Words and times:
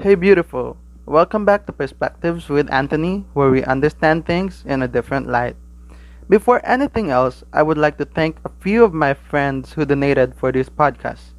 Hey, 0.00 0.14
beautiful. 0.14 0.76
Welcome 1.06 1.44
back 1.44 1.66
to 1.66 1.72
Perspectives 1.72 2.48
with 2.48 2.70
Anthony, 2.70 3.26
where 3.34 3.50
we 3.50 3.64
understand 3.64 4.26
things 4.26 4.62
in 4.64 4.80
a 4.80 4.86
different 4.86 5.26
light. 5.26 5.56
Before 6.28 6.62
anything 6.62 7.10
else, 7.10 7.42
I 7.52 7.64
would 7.64 7.78
like 7.78 7.98
to 7.98 8.04
thank 8.04 8.38
a 8.44 8.54
few 8.60 8.84
of 8.84 8.94
my 8.94 9.12
friends 9.12 9.72
who 9.72 9.84
donated 9.84 10.36
for 10.38 10.52
this 10.52 10.68
podcast. 10.68 11.34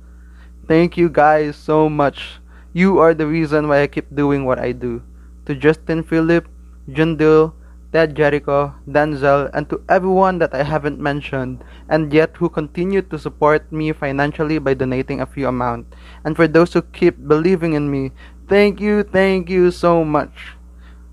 Thank 0.68 0.98
you 0.98 1.08
guys 1.08 1.56
so 1.56 1.88
much. 1.88 2.42
You 2.74 3.00
are 3.00 3.14
the 3.14 3.28
reason 3.28 3.70
why 3.70 3.82
I 3.82 3.88
keep 3.88 4.14
doing 4.14 4.44
what 4.44 4.60
I 4.60 4.74
do. 4.74 5.04
To 5.46 5.56
Justin 5.56 6.04
Philip, 6.04 6.46
Jundil, 6.90 7.54
Ted 7.92 8.14
Jericho, 8.14 8.76
Denzel, 8.88 9.50
and 9.54 9.68
to 9.70 9.82
everyone 9.90 10.38
that 10.38 10.54
I 10.54 10.62
haven't 10.62 11.00
mentioned 11.00 11.64
and 11.90 12.14
yet 12.14 12.38
who 12.38 12.50
continue 12.50 13.02
to 13.02 13.18
support 13.18 13.72
me 13.72 13.94
financially 13.94 14.60
by 14.60 14.76
donating 14.76 15.22
a 15.22 15.26
few 15.26 15.48
amount. 15.48 15.96
And 16.24 16.36
for 16.36 16.48
those 16.48 16.74
who 16.74 16.84
keep 16.84 17.18
believing 17.28 17.74
in 17.74 17.90
me, 17.90 18.12
thank 18.50 18.82
you, 18.82 19.04
thank 19.04 19.50
you 19.50 19.72
so 19.72 20.04
much. 20.04 20.58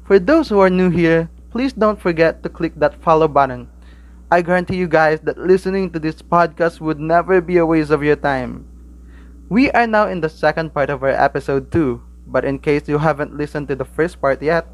For 0.08 0.18
those 0.18 0.48
who 0.48 0.58
are 0.58 0.70
new 0.70 0.90
here, 0.90 1.30
please 1.50 1.72
don't 1.72 2.00
forget 2.00 2.42
to 2.42 2.48
click 2.48 2.74
that 2.76 3.00
follow 3.02 3.28
button. 3.28 3.68
I 4.30 4.42
guarantee 4.42 4.76
you 4.76 4.88
guys 4.88 5.20
that 5.22 5.38
listening 5.38 5.92
to 5.92 6.00
this 6.00 6.22
podcast 6.22 6.80
would 6.80 6.98
never 6.98 7.40
be 7.40 7.58
a 7.58 7.66
waste 7.66 7.92
of 7.92 8.02
your 8.02 8.16
time. 8.16 8.66
We 9.48 9.70
are 9.70 9.86
now 9.86 10.08
in 10.08 10.20
the 10.20 10.28
second 10.28 10.74
part 10.74 10.90
of 10.90 11.04
our 11.04 11.14
episode 11.14 11.70
2, 11.70 12.02
but 12.26 12.44
in 12.44 12.58
case 12.58 12.88
you 12.88 12.98
haven't 12.98 13.36
listened 13.36 13.68
to 13.68 13.76
the 13.76 13.84
first 13.84 14.20
part 14.20 14.42
yet, 14.42 14.66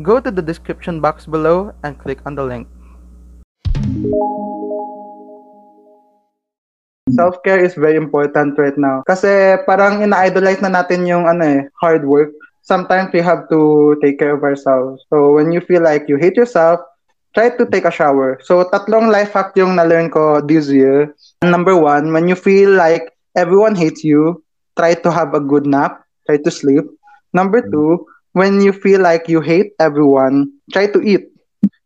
Go 0.00 0.20
to 0.20 0.30
the 0.30 0.40
description 0.40 1.00
box 1.00 1.26
below 1.26 1.74
and 1.84 1.98
click 1.98 2.20
on 2.24 2.34
the 2.34 2.42
link. 2.42 2.66
Self-care 7.10 7.58
is 7.58 7.74
very 7.74 7.98
important 7.98 8.54
right 8.54 8.78
now. 8.78 9.02
Kasi 9.10 9.58
parang 9.66 10.06
ina-idolize 10.06 10.62
na 10.62 10.70
natin 10.70 11.02
yung 11.02 11.26
ano 11.26 11.42
eh, 11.42 11.60
hard 11.82 12.06
work. 12.06 12.30
Sometimes 12.62 13.10
we 13.10 13.18
have 13.18 13.50
to 13.50 13.94
take 13.98 14.22
care 14.22 14.38
of 14.38 14.46
ourselves. 14.46 15.02
So 15.10 15.34
when 15.34 15.50
you 15.50 15.58
feel 15.58 15.82
like 15.82 16.06
you 16.06 16.14
hate 16.14 16.38
yourself, 16.38 16.78
try 17.34 17.50
to 17.50 17.66
take 17.66 17.84
a 17.84 17.90
shower. 17.90 18.38
So 18.46 18.70
tatlong 18.70 19.10
life 19.10 19.34
hack 19.34 19.58
yung 19.58 19.74
na-learn 19.74 20.14
ko 20.14 20.46
this 20.46 20.70
year. 20.70 21.10
Number 21.42 21.74
one, 21.74 22.14
when 22.14 22.30
you 22.30 22.38
feel 22.38 22.70
like 22.70 23.10
everyone 23.34 23.74
hates 23.74 24.06
you, 24.06 24.38
try 24.78 24.94
to 24.94 25.10
have 25.10 25.34
a 25.34 25.42
good 25.42 25.66
nap, 25.66 26.06
try 26.30 26.38
to 26.38 26.50
sleep. 26.54 26.86
Number 27.34 27.66
two, 27.66 28.06
when 28.32 28.62
you 28.62 28.70
feel 28.70 29.02
like 29.02 29.26
you 29.26 29.42
hate 29.42 29.74
everyone, 29.82 30.54
try 30.70 30.86
to 30.86 31.02
eat. 31.02 31.34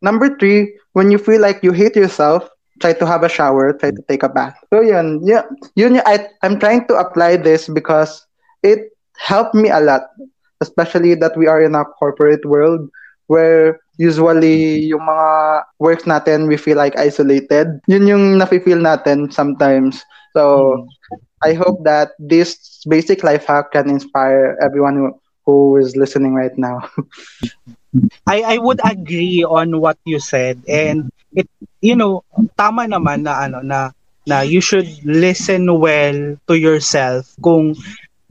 Number 0.05 0.37
three, 0.37 0.77
when 0.93 1.09
you 1.09 1.17
feel 1.17 1.41
like 1.41 1.65
you 1.65 1.73
hate 1.73 1.97
yourself, 1.97 2.45
try 2.81 2.93
to 2.93 3.07
have 3.07 3.23
a 3.23 3.29
shower, 3.29 3.73
try 3.73 3.91
to 3.91 4.03
take 4.09 4.23
a 4.23 4.29
bath. 4.29 4.57
So 4.73 4.81
yun, 4.81 5.21
yeah, 5.25 5.43
yun, 5.75 6.01
I, 6.07 6.29
I'm 6.43 6.59
trying 6.59 6.87
to 6.89 6.95
apply 6.97 7.37
this 7.37 7.69
because 7.69 8.27
it 8.63 8.93
helped 9.19 9.55
me 9.55 9.71
a 9.71 9.81
lot, 9.81 10.03
especially 10.61 11.15
that 11.17 11.37
we 11.37 11.47
are 11.47 11.63
in 11.63 11.75
a 11.75 11.85
corporate 11.85 12.45
world 12.45 12.89
where 13.27 13.81
usually 13.99 14.87
yung 14.87 15.01
mga 15.01 15.65
works 15.79 16.05
natin, 16.05 16.49
we 16.49 16.57
feel 16.57 16.77
like 16.77 16.97
isolated. 16.99 17.81
Yun 17.89 18.07
yung 18.07 18.25
nafe-feel 18.39 18.79
natin 18.79 19.33
sometimes. 19.33 20.05
So. 20.35 20.87
I 21.45 21.53
hope 21.55 21.85
that 21.85 22.13
this 22.19 22.83
basic 22.89 23.23
life 23.23 23.45
hack 23.47 23.73
can 23.73 23.89
inspire 23.91 24.57
everyone 24.63 24.97
who 24.97 25.09
who 25.45 25.77
is 25.77 25.95
listening 25.97 26.35
right 26.35 26.57
now. 26.57 26.81
I 28.27 28.43
I 28.43 28.59
would 28.59 28.81
agree 28.85 29.45
on 29.45 29.81
what 29.81 29.99
you 30.05 30.19
said 30.19 30.63
and 30.69 31.11
it 31.33 31.49
you 31.81 31.95
know 31.97 32.23
tama 32.57 32.87
naman 32.89 33.23
na 33.25 33.47
ano 33.47 33.61
na 33.63 33.91
na 34.27 34.43
you 34.43 34.61
should 34.61 34.87
listen 35.05 35.67
well 35.79 36.37
to 36.49 36.55
yourself 36.59 37.31
kung 37.43 37.75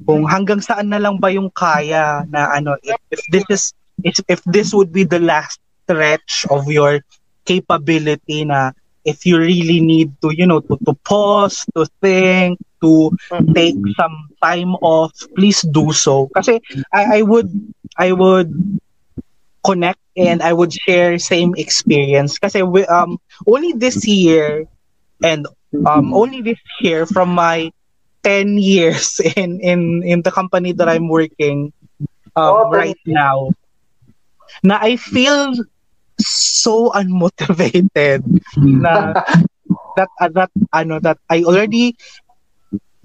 kung 0.03 0.27
hanggang 0.27 0.59
saan 0.59 0.91
na 0.91 0.99
lang 0.99 1.17
ba 1.19 1.31
yung 1.31 1.49
kaya 1.53 2.25
na 2.29 2.51
ano 2.51 2.75
if, 2.83 2.97
if 3.11 3.21
this 3.31 3.45
is 3.49 3.63
if, 4.03 4.15
if 4.27 4.41
this 4.45 4.73
would 4.73 4.91
be 4.91 5.03
the 5.03 5.19
last 5.19 5.59
stretch 5.85 6.45
of 6.51 6.67
your 6.67 6.99
capability 7.45 8.43
na 8.43 8.71
if 9.05 9.25
you 9.25 9.37
really 9.37 9.79
need 9.79 10.11
to 10.21 10.33
you 10.33 10.45
know 10.45 10.59
to, 10.59 10.75
to 10.83 10.93
pause 11.05 11.63
to 11.75 11.85
think 12.01 12.59
to 12.81 13.11
take 13.55 13.77
some 13.95 14.15
time 14.41 14.75
off 14.83 15.13
please 15.35 15.61
do 15.71 15.93
so. 15.93 16.27
Kasi 16.35 16.59
I, 16.93 17.19
I 17.19 17.21
would 17.21 17.49
I 17.97 18.11
would 18.11 18.51
connect 19.65 19.99
and 20.15 20.41
I 20.41 20.53
would 20.53 20.73
share 20.73 21.17
same 21.19 21.53
experience. 21.57 22.37
Kasi 22.37 22.61
we, 22.63 22.85
um 22.85 23.17
only 23.47 23.73
this 23.73 24.07
year 24.07 24.65
and 25.23 25.47
um 25.85 26.13
only 26.13 26.41
this 26.41 26.59
year 26.79 27.05
from 27.05 27.29
my 27.33 27.71
10 28.23 28.57
years 28.57 29.19
in 29.35 29.59
in 29.61 30.01
in 30.03 30.21
the 30.21 30.31
company 30.31 30.73
that 30.73 30.89
I'm 30.89 31.07
working 31.07 31.71
um, 32.35 32.67
oh, 32.67 32.69
right 32.71 32.99
now 33.05 33.51
na 34.63 34.79
I 34.81 34.95
feel 34.95 35.53
so 36.19 36.91
unmotivated 36.95 38.23
na 38.57 39.13
that 39.95 40.09
uh, 40.19 40.31
that 40.33 40.51
ano 40.73 40.99
that 40.99 41.19
I 41.29 41.43
already 41.43 41.95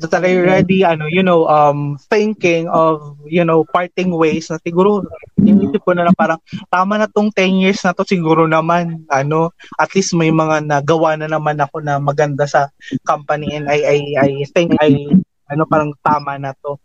that 0.08 0.24
I 0.24 0.32
already 0.40 0.80
ano 0.82 1.04
you 1.06 1.20
know 1.20 1.44
um 1.46 2.00
thinking 2.08 2.66
of 2.72 3.20
you 3.28 3.44
know 3.44 3.68
parting 3.68 4.12
ways 4.16 4.48
na 4.48 4.56
siguro 4.64 5.04
inisip 5.36 5.84
ko 5.84 5.92
na 5.92 6.08
lang 6.08 6.16
parang 6.16 6.40
tama 6.72 6.96
na 6.96 7.08
tong 7.10 7.28
10 7.28 7.60
years 7.60 7.80
na 7.84 7.92
to 7.92 8.08
siguro 8.08 8.48
naman 8.48 9.04
ano 9.12 9.52
at 9.76 9.92
least 9.92 10.16
may 10.16 10.32
mga 10.32 10.64
nagawa 10.64 11.20
na 11.20 11.28
naman 11.28 11.60
ako 11.60 11.84
na 11.84 12.00
maganda 12.00 12.48
sa 12.48 12.72
company 13.04 13.52
and 13.52 13.68
I 13.68 13.78
I 13.84 13.98
I 14.16 14.30
think 14.56 14.76
I 14.80 15.12
ano 15.52 15.62
parang 15.68 15.92
tama 16.00 16.40
na 16.40 16.56
to 16.64 16.80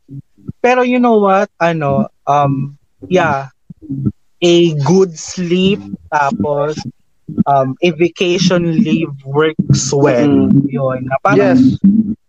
pero 0.60 0.84
you 0.84 1.00
know 1.00 1.24
what 1.24 1.48
ano 1.62 2.12
um 2.28 2.76
yeah 3.08 3.48
a 4.44 4.56
good 4.84 5.16
sleep 5.16 5.80
tapos 6.12 6.76
um 7.50 7.74
a 7.82 7.90
vacation 7.96 8.78
leave 8.82 9.14
works 9.26 9.90
well 9.94 10.50
mm. 10.50 10.66
yun 10.70 11.10
na 11.10 11.18
parang 11.24 11.58
yes. 11.58 11.62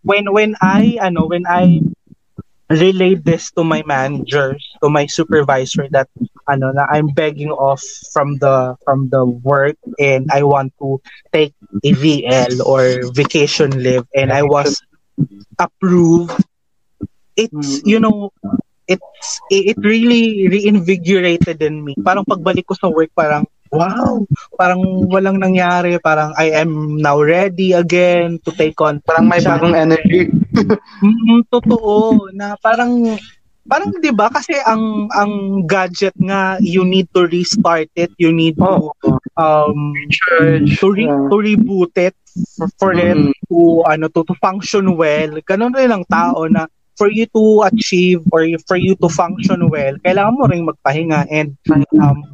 When 0.07 0.31
when 0.31 0.55
I 0.63 0.99
ano 1.03 1.27
when 1.27 1.45
I 1.51 1.83
relayed 2.71 3.23
this 3.25 3.51
to 3.55 3.63
my 3.63 3.83
managers 3.87 4.63
to 4.83 4.91
my 4.91 5.07
supervisor 5.07 5.87
that 5.91 6.11
ano 6.51 6.71
na 6.75 6.87
I'm 6.91 7.11
begging 7.11 7.51
off 7.51 7.83
from 8.15 8.39
the 8.39 8.75
from 8.87 9.11
the 9.11 9.27
work 9.27 9.79
and 9.99 10.31
I 10.31 10.43
want 10.47 10.75
to 10.83 11.03
take 11.35 11.55
a 11.83 11.93
VL 11.95 12.63
or 12.63 13.03
vacation 13.15 13.83
leave. 13.83 14.07
And 14.15 14.33
I 14.33 14.43
was 14.43 14.79
approved. 15.59 16.35
It's 17.37 17.83
you 17.85 18.01
know 18.01 18.31
it's 18.87 19.41
it 19.51 19.77
really 19.83 20.49
reinvigorated 20.49 21.63
in 21.63 21.83
me. 21.85 21.95
Parang 22.03 22.25
pagbalik 22.27 22.67
ko 22.67 22.75
sa 22.79 22.91
work 22.91 23.11
parang 23.15 23.47
wow, 23.77 24.25
parang 24.57 24.81
walang 25.13 25.39
nangyari, 25.39 26.01
parang 26.01 26.33
I 26.41 26.57
am 26.57 26.97
now 26.97 27.21
ready 27.21 27.77
again 27.77 28.41
to 28.49 28.51
take 28.57 28.81
on. 28.81 29.05
Parang 29.05 29.29
may 29.29 29.45
bagong 29.45 29.77
energy. 29.77 30.33
mm, 31.05 31.45
totoo 31.53 32.33
na 32.33 32.57
parang 32.59 33.21
parang 33.67 33.91
'di 33.99 34.15
ba 34.15 34.31
kasi 34.31 34.55
ang 34.63 35.11
ang 35.13 35.63
gadget 35.67 36.15
nga 36.23 36.57
you 36.63 36.87
need 36.87 37.11
to 37.13 37.27
restart 37.27 37.91
it, 37.99 38.11
you 38.17 38.31
need 38.31 38.57
to 38.57 38.91
um 39.37 39.93
to, 40.81 40.87
re, 40.95 41.07
to 41.07 41.37
reboot 41.37 41.93
it 41.99 42.17
for, 42.57 42.69
for 42.79 42.91
mm-hmm. 42.95 43.29
it 43.29 43.37
to 43.51 43.83
ano 43.91 44.07
to, 44.09 44.23
to 44.25 44.35
function 44.39 44.97
well. 44.97 45.31
Ganun 45.45 45.75
rin 45.75 45.93
ang 45.93 46.07
tao 46.09 46.47
na 46.49 46.71
for 46.97 47.13
you 47.13 47.29
to 47.37 47.63
achieve 47.69 48.25
or 48.33 48.49
for 48.65 48.81
you 48.81 48.97
to 48.97 49.09
function 49.13 49.69
well, 49.69 49.95
kailangan 50.01 50.35
mo 50.41 50.49
ring 50.49 50.65
magpahinga 50.65 51.29
and 51.29 51.53
um, 52.01 52.25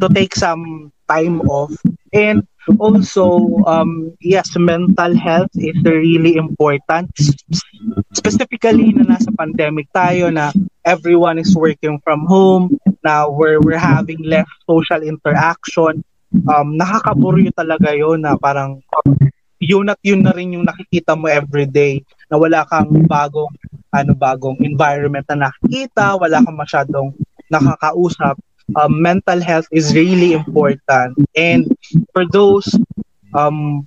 to 0.00 0.08
take 0.12 0.34
some 0.34 0.92
time 1.08 1.40
off. 1.46 1.72
And 2.12 2.46
also, 2.78 3.62
um, 3.64 4.12
yes, 4.20 4.50
mental 4.58 5.14
health 5.14 5.52
is 5.54 5.76
really 5.84 6.36
important. 6.36 7.10
Specifically 8.12 8.90
na 8.92 9.16
nasa 9.16 9.30
pandemic 9.38 9.86
tayo 9.94 10.32
na 10.34 10.50
everyone 10.82 11.38
is 11.38 11.54
working 11.54 12.02
from 12.02 12.26
home, 12.26 12.74
na 13.06 13.30
we're, 13.30 13.62
we're 13.62 13.78
having 13.78 14.18
less 14.26 14.48
social 14.66 15.02
interaction. 15.02 16.02
Um, 16.50 16.74
nakakaburyo 16.74 17.54
talaga 17.54 17.94
yon 17.94 18.26
na 18.26 18.34
parang 18.34 18.82
yun 19.62 19.88
at 19.88 20.00
yun 20.02 20.26
na 20.26 20.34
rin 20.34 20.52
yung 20.52 20.66
nakikita 20.66 21.16
mo 21.16 21.30
everyday 21.30 22.02
na 22.28 22.36
wala 22.36 22.66
kang 22.68 22.90
bagong 23.08 23.48
ano 23.94 24.12
bagong 24.12 24.58
environment 24.60 25.24
na 25.32 25.48
nakikita, 25.48 26.18
wala 26.18 26.42
kang 26.42 26.58
masyadong 26.58 27.08
nakakausap. 27.48 28.36
Um, 28.76 29.02
mental 29.02 29.40
health 29.42 29.66
is 29.72 29.94
really 29.94 30.32
important. 30.34 31.16
And 31.36 31.66
for 32.12 32.24
those 32.30 32.68
um, 33.34 33.86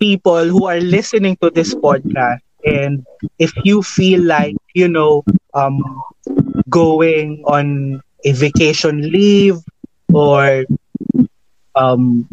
people 0.00 0.44
who 0.46 0.66
are 0.66 0.80
listening 0.80 1.36
to 1.42 1.50
this 1.50 1.74
podcast, 1.74 2.40
and 2.64 3.04
if 3.38 3.52
you 3.64 3.82
feel 3.82 4.22
like, 4.22 4.56
you 4.74 4.88
know, 4.88 5.22
um, 5.54 5.80
going 6.68 7.42
on 7.46 8.00
a 8.24 8.32
vacation 8.32 9.02
leave 9.10 9.56
or 10.12 10.64
um, 11.74 12.28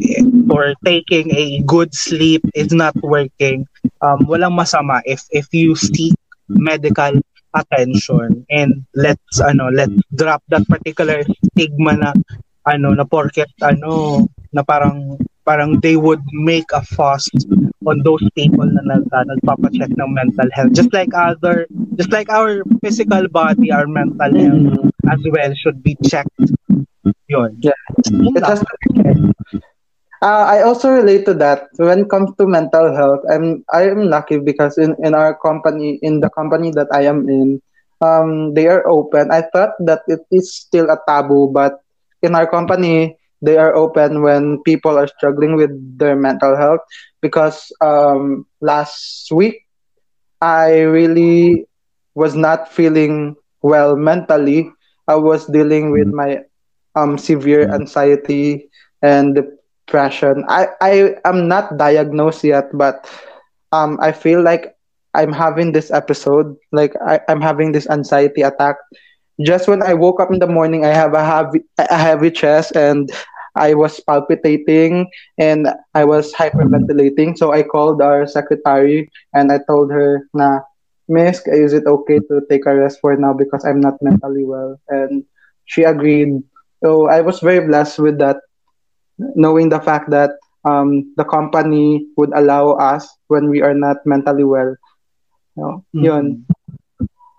or 0.49 0.73
taking 0.85 1.31
a 1.35 1.61
good 1.65 1.93
sleep 1.93 2.41
is 2.55 2.73
not 2.73 2.95
working, 3.01 3.65
um, 4.01 4.19
walang 4.27 4.55
masama 4.57 5.01
if 5.05 5.23
if 5.31 5.47
you 5.53 5.75
seek 5.75 6.13
medical 6.49 7.13
attention 7.57 8.45
and 8.53 8.85
let's 8.93 9.41
ano 9.41 9.73
let's 9.73 9.97
drop 10.13 10.45
that 10.53 10.63
particular 10.69 11.25
stigma 11.51 11.97
na 11.97 12.11
ano 12.69 12.93
na 12.93 13.03
porket 13.07 13.49
ano 13.63 14.25
na 14.53 14.61
parang 14.61 15.17
parang 15.47 15.79
they 15.79 15.95
would 15.95 16.21
make 16.43 16.67
a 16.75 16.83
fuss 16.83 17.31
on 17.87 18.03
those 18.03 18.19
people 18.35 18.67
na 18.67 18.83
nag, 18.83 19.07
uh, 19.15 19.23
nagpapacheck 19.23 19.95
ng 19.95 20.11
mental 20.11 20.49
health. 20.51 20.75
Just 20.75 20.91
like 20.91 21.15
other 21.15 21.63
just 21.95 22.11
like 22.11 22.27
our 22.27 22.67
physical 22.83 23.31
body 23.31 23.71
our 23.71 23.87
mental 23.87 24.27
health 24.27 24.67
mm-hmm. 24.75 25.07
as 25.07 25.21
well 25.31 25.51
should 25.55 25.79
be 25.79 25.95
checked. 26.03 26.35
Yun. 27.31 27.55
Yeah. 27.63 27.79
It 28.03 28.43
has 28.43 28.59
to 28.59 28.75
be 28.91 29.61
uh, 30.21 30.45
I 30.47 30.61
also 30.63 30.89
relate 30.91 31.25
to 31.25 31.33
that. 31.35 31.67
When 31.77 31.99
it 32.05 32.09
comes 32.09 32.31
to 32.37 32.47
mental 32.47 32.93
health, 32.95 33.21
I'm 33.31 33.63
I 33.71 33.89
am 33.89 34.09
lucky 34.09 34.39
because 34.39 34.77
in, 34.77 34.95
in 35.03 35.13
our 35.15 35.35
company, 35.37 35.99
in 36.01 36.19
the 36.21 36.29
company 36.29 36.71
that 36.71 36.87
I 36.93 37.03
am 37.05 37.27
in, 37.29 37.61
um, 38.01 38.53
they 38.53 38.67
are 38.67 38.87
open. 38.87 39.31
I 39.31 39.41
thought 39.53 39.73
that 39.85 40.01
it 40.07 40.21
is 40.31 40.53
still 40.55 40.89
a 40.89 40.99
taboo, 41.07 41.51
but 41.53 41.79
in 42.21 42.35
our 42.35 42.47
company, 42.47 43.17
they 43.41 43.57
are 43.57 43.75
open 43.75 44.21
when 44.21 44.61
people 44.63 44.97
are 44.97 45.07
struggling 45.07 45.55
with 45.55 45.71
their 45.97 46.15
mental 46.15 46.55
health. 46.57 46.81
Because 47.21 47.71
um, 47.81 48.45
last 48.61 49.29
week, 49.31 49.61
I 50.41 50.81
really 50.81 51.65
was 52.15 52.35
not 52.35 52.71
feeling 52.71 53.35
well 53.61 53.95
mentally. 53.95 54.69
I 55.07 55.15
was 55.15 55.45
dealing 55.47 55.91
with 55.91 56.07
my 56.07 56.39
um, 56.95 57.17
severe 57.17 57.69
anxiety 57.73 58.69
and 59.01 59.39
depression. 59.87 60.45
I, 60.49 60.67
I 60.81 61.15
am 61.25 61.47
not 61.47 61.77
diagnosed 61.77 62.43
yet, 62.43 62.69
but 62.73 63.07
um, 63.71 63.97
I 64.01 64.11
feel 64.11 64.41
like 64.41 64.75
I'm 65.13 65.31
having 65.33 65.71
this 65.71 65.91
episode, 65.91 66.55
like 66.71 66.93
I, 67.05 67.19
I'm 67.29 67.41
having 67.41 67.71
this 67.71 67.89
anxiety 67.89 68.41
attack. 68.41 68.77
Just 69.45 69.67
when 69.67 69.83
I 69.83 69.93
woke 69.93 70.19
up 70.21 70.31
in 70.31 70.39
the 70.39 70.47
morning, 70.47 70.85
I 70.85 70.93
have 70.93 71.13
a 71.13 71.23
heavy, 71.23 71.61
a 71.77 71.97
heavy 71.97 72.31
chest 72.31 72.75
and 72.75 73.09
I 73.55 73.73
was 73.73 73.99
palpitating 74.01 75.07
and 75.37 75.67
I 75.93 76.05
was 76.05 76.33
hyperventilating. 76.33 77.37
So 77.37 77.51
I 77.53 77.63
called 77.63 78.01
our 78.01 78.27
secretary 78.27 79.09
and 79.33 79.51
I 79.51 79.59
told 79.67 79.91
her, 79.91 80.27
"Na, 80.33 80.59
Miss, 81.07 81.41
is 81.47 81.73
it 81.73 81.85
okay 81.87 82.19
to 82.29 82.41
take 82.49 82.65
a 82.65 82.75
rest 82.75 82.99
for 83.01 83.15
now 83.17 83.33
because 83.33 83.65
I'm 83.65 83.79
not 83.81 83.95
mentally 84.01 84.43
well?" 84.45 84.79
And 84.89 85.23
she 85.65 85.83
agreed. 85.83 86.43
So 86.83 87.07
I 87.07 87.21
was 87.21 87.39
very 87.39 87.65
blessed 87.65 87.99
with 87.99 88.17
that 88.19 88.37
knowing 89.17 89.69
the 89.69 89.79
fact 89.79 90.09
that 90.09 90.31
um, 90.65 91.13
the 91.17 91.23
company 91.23 92.07
would 92.17 92.31
allow 92.35 92.71
us 92.77 93.07
when 93.27 93.49
we 93.49 93.61
are 93.61 93.73
not 93.73 93.97
mentally 94.05 94.43
well. 94.43 94.75
You 95.55 95.63
know, 95.63 95.85
mm-hmm. 95.95 96.03
yun. 96.03 96.45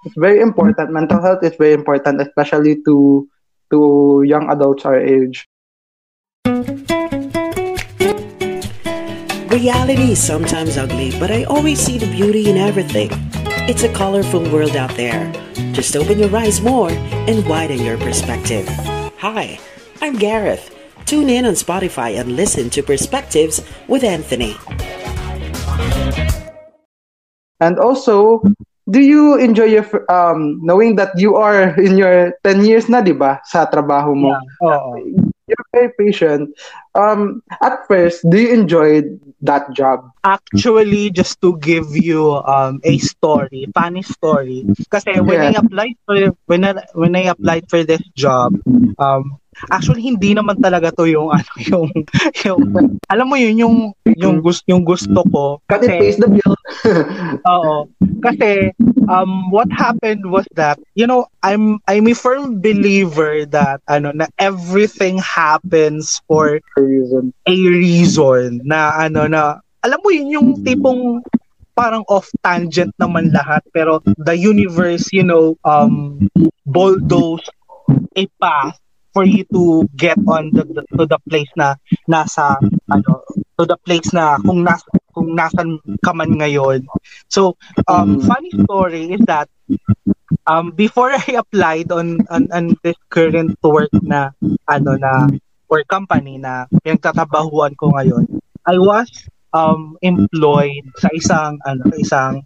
It's 0.04 0.16
very 0.16 0.40
important. 0.40 0.90
Mental 0.90 1.20
health 1.20 1.42
is 1.42 1.54
very 1.56 1.74
important, 1.74 2.20
especially 2.22 2.82
to 2.86 3.28
to 3.70 4.24
young 4.24 4.48
adults 4.50 4.86
our 4.86 4.98
age. 4.98 5.46
Reality 9.48 10.14
is 10.14 10.22
sometimes 10.22 10.78
ugly, 10.78 11.10
but 11.18 11.30
I 11.30 11.44
always 11.44 11.80
see 11.80 11.98
the 11.98 12.06
beauty 12.06 12.48
in 12.48 12.56
everything. 12.56 13.10
It's 13.66 13.82
a 13.82 13.92
colorful 13.92 14.40
world 14.48 14.76
out 14.76 14.94
there. 14.94 15.28
Just 15.74 15.96
open 15.96 16.18
your 16.18 16.34
eyes 16.34 16.62
more 16.62 16.90
and 17.26 17.44
widen 17.44 17.82
your 17.82 17.98
perspective. 17.98 18.68
Hi, 19.18 19.58
I'm 20.00 20.16
Gareth 20.16 20.77
Tune 21.08 21.30
in 21.30 21.46
on 21.48 21.56
Spotify 21.56 22.20
and 22.20 22.36
listen 22.36 22.68
to 22.68 22.82
Perspectives 22.84 23.64
with 23.88 24.04
Anthony. 24.04 24.60
And 27.64 27.80
also, 27.80 28.44
do 28.92 29.00
you 29.00 29.40
enjoy 29.40 29.72
your 29.72 29.88
um 30.12 30.60
knowing 30.60 31.00
that 31.00 31.16
you 31.16 31.40
are 31.40 31.72
in 31.80 31.96
your 31.96 32.36
10 32.44 32.60
years 32.60 32.92
na 32.92 33.00
'di 33.00 33.16
ba 33.16 33.40
sa 33.48 33.64
trabaho 33.64 34.12
mo? 34.12 34.36
Yeah. 34.36 34.68
Oh. 34.68 35.00
You're 35.48 35.68
very 35.72 35.96
patient. 35.96 36.52
Um 36.92 37.40
at 37.64 37.88
first, 37.88 38.20
do 38.28 38.36
you 38.36 38.52
enjoy 38.52 39.08
that 39.40 39.72
job? 39.72 40.12
Actually, 40.28 41.08
just 41.08 41.40
to 41.40 41.56
give 41.64 41.88
you 41.96 42.36
um 42.44 42.84
a 42.84 43.00
story, 43.00 43.64
funny 43.72 44.04
story. 44.04 44.68
Kasi 44.92 45.24
when 45.24 45.40
yeah. 45.40 45.56
I 45.56 45.64
applied 45.64 45.96
for 46.04 46.36
when 46.52 46.68
I, 46.68 46.84
when 46.92 47.16
I 47.16 47.32
applied 47.32 47.64
for 47.72 47.80
this 47.80 48.04
job, 48.12 48.60
um 49.00 49.40
Actually 49.70 50.06
hindi 50.06 50.32
naman 50.32 50.62
talaga 50.62 50.94
to 50.94 51.04
yung 51.10 51.28
ano 51.36 51.52
yung 51.66 51.88
yung 52.46 52.62
alam 53.10 53.26
mo 53.26 53.36
yun 53.36 53.56
yung 53.58 53.76
yung 54.16 54.38
gusto 54.40 54.64
yung 54.70 54.86
gusto 54.86 55.20
ko 55.32 55.58
kasi 55.66 55.88
Cut 55.90 56.06
it, 56.06 56.16
the 56.22 56.28
bill. 56.30 56.54
oo. 57.52 57.76
Kasi 58.22 58.72
um 59.10 59.50
what 59.50 59.68
happened 59.72 60.28
was 60.30 60.46
that 60.54 60.78
you 60.94 61.06
know 61.06 61.26
I'm 61.42 61.80
I'm 61.90 62.06
a 62.06 62.14
firm 62.14 62.60
believer 62.60 63.46
that 63.50 63.82
ano 63.88 64.12
na 64.14 64.26
everything 64.38 65.18
happens 65.18 66.20
for 66.28 66.58
a 66.58 66.82
reason. 66.82 67.34
A 67.46 67.56
reason 67.56 68.62
na 68.64 68.94
ano 68.94 69.26
na 69.26 69.62
alam 69.82 69.98
mo 70.02 70.10
yun 70.10 70.28
yung 70.34 70.48
tipong 70.66 71.22
parang 71.78 72.02
off 72.10 72.26
tangent 72.42 72.90
naman 72.98 73.30
lahat 73.30 73.62
pero 73.70 74.02
the 74.26 74.34
universe 74.34 75.14
you 75.14 75.22
know 75.22 75.54
um 75.62 76.18
bulldoze 76.66 77.46
a 78.18 78.26
path 78.42 78.74
for 79.12 79.24
you 79.24 79.44
to 79.52 79.88
get 79.96 80.18
on 80.28 80.50
the, 80.52 80.64
the 80.64 80.82
to 80.96 81.04
the 81.06 81.18
place 81.28 81.50
na 81.56 81.74
nasa 82.08 82.56
ano 82.90 83.24
to 83.58 83.64
the 83.66 83.78
place 83.82 84.12
na 84.14 84.38
kung 84.44 84.62
nas 84.62 84.84
kung 85.10 85.34
nasan 85.34 85.82
ka 86.04 86.14
man 86.14 86.38
ngayon. 86.38 86.86
So, 87.26 87.58
um, 87.90 88.22
mm. 88.22 88.30
funny 88.30 88.52
story 88.54 89.18
is 89.18 89.22
that 89.26 89.50
um, 90.46 90.70
before 90.72 91.10
I 91.26 91.42
applied 91.42 91.90
on, 91.90 92.22
on 92.30 92.46
on 92.54 92.78
this 92.86 92.96
current 93.10 93.58
work 93.64 93.90
na 93.98 94.30
ano 94.70 94.94
na 94.94 95.26
or 95.68 95.84
company 95.84 96.38
na 96.38 96.64
pinagtatrabahuan 96.86 97.76
ko 97.76 97.92
ngayon, 97.92 98.24
I 98.64 98.78
was 98.78 99.10
um 99.56 99.96
employed 100.04 100.84
sa 101.00 101.08
isang 101.16 101.58
ano 101.64 101.88
isang 101.96 102.44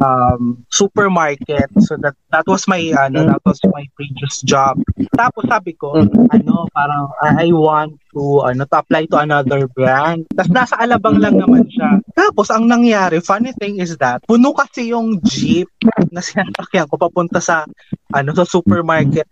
um, 0.00 0.64
supermarket. 0.68 1.68
So 1.82 1.96
that 2.00 2.16
that 2.32 2.46
was 2.46 2.68
my 2.68 2.80
ano, 2.96 3.26
that 3.26 3.42
was 3.44 3.60
my 3.70 3.84
previous 3.96 4.42
job. 4.44 4.80
Tapos 5.16 5.44
sabi 5.48 5.76
ko, 5.76 5.96
ano, 6.32 6.54
parang 6.72 7.12
I 7.22 7.48
want 7.52 7.96
to 8.16 8.44
ano 8.44 8.64
to 8.68 8.76
apply 8.76 9.08
to 9.12 9.20
another 9.20 9.68
brand. 9.68 10.28
Tapos 10.32 10.52
nasa 10.52 10.74
Alabang 10.80 11.20
lang 11.20 11.36
naman 11.40 11.68
siya. 11.68 12.00
Tapos 12.12 12.52
ang 12.52 12.68
nangyari, 12.68 13.20
funny 13.20 13.52
thing 13.56 13.80
is 13.80 13.96
that 13.98 14.22
puno 14.24 14.52
kasi 14.52 14.92
yung 14.92 15.20
jeep 15.24 15.68
na 16.12 16.20
sinasakyan 16.20 16.88
ko 16.88 16.96
papunta 17.00 17.40
sa 17.40 17.64
ano 18.12 18.30
sa 18.32 18.44
supermarket 18.46 19.28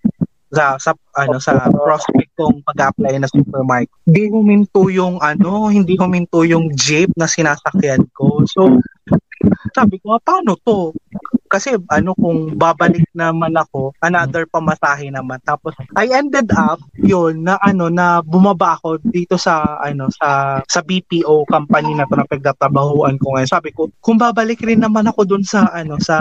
sa 0.54 0.78
sa 0.78 0.94
ano 1.18 1.42
sa 1.42 1.66
prospect 1.66 2.30
kong 2.38 2.62
pag-apply 2.62 3.18
na 3.18 3.28
supermarket. 3.28 3.90
Hindi 4.06 4.30
huminto 4.30 4.86
yung 4.86 5.18
ano, 5.18 5.68
hindi 5.68 5.98
huminto 5.98 6.46
yung 6.46 6.70
jeep 6.78 7.10
na 7.18 7.26
sinasakyan 7.26 8.06
ko. 8.14 8.46
So 8.46 8.78
sabi 9.74 9.98
ko, 9.98 10.16
paano 10.22 10.54
to? 10.62 10.94
Kasi 11.50 11.74
ano 11.90 12.14
kung 12.18 12.54
babalik 12.54 13.06
naman 13.14 13.54
ako, 13.54 13.94
another 14.02 14.46
pamasahe 14.46 15.10
naman. 15.10 15.38
Tapos 15.42 15.74
I 15.94 16.10
ended 16.10 16.50
up 16.54 16.82
yun 16.98 17.46
na 17.46 17.58
ano 17.62 17.90
na 17.90 18.22
bumaba 18.22 18.78
ako 18.78 18.98
dito 19.02 19.38
sa 19.38 19.78
ano 19.78 20.10
sa 20.14 20.58
sa 20.66 20.80
BPO 20.82 21.46
company 21.46 21.94
na 21.94 22.06
to 22.10 22.18
na 22.18 22.26
pagtatrabahuan 22.26 23.18
ko 23.22 23.34
ngayon. 23.34 23.50
Sabi 23.50 23.70
ko, 23.70 23.86
kung 24.02 24.18
babalik 24.18 24.62
rin 24.66 24.82
naman 24.82 25.06
ako 25.10 25.26
dun 25.26 25.44
sa 25.46 25.70
ano 25.70 25.98
sa 26.02 26.18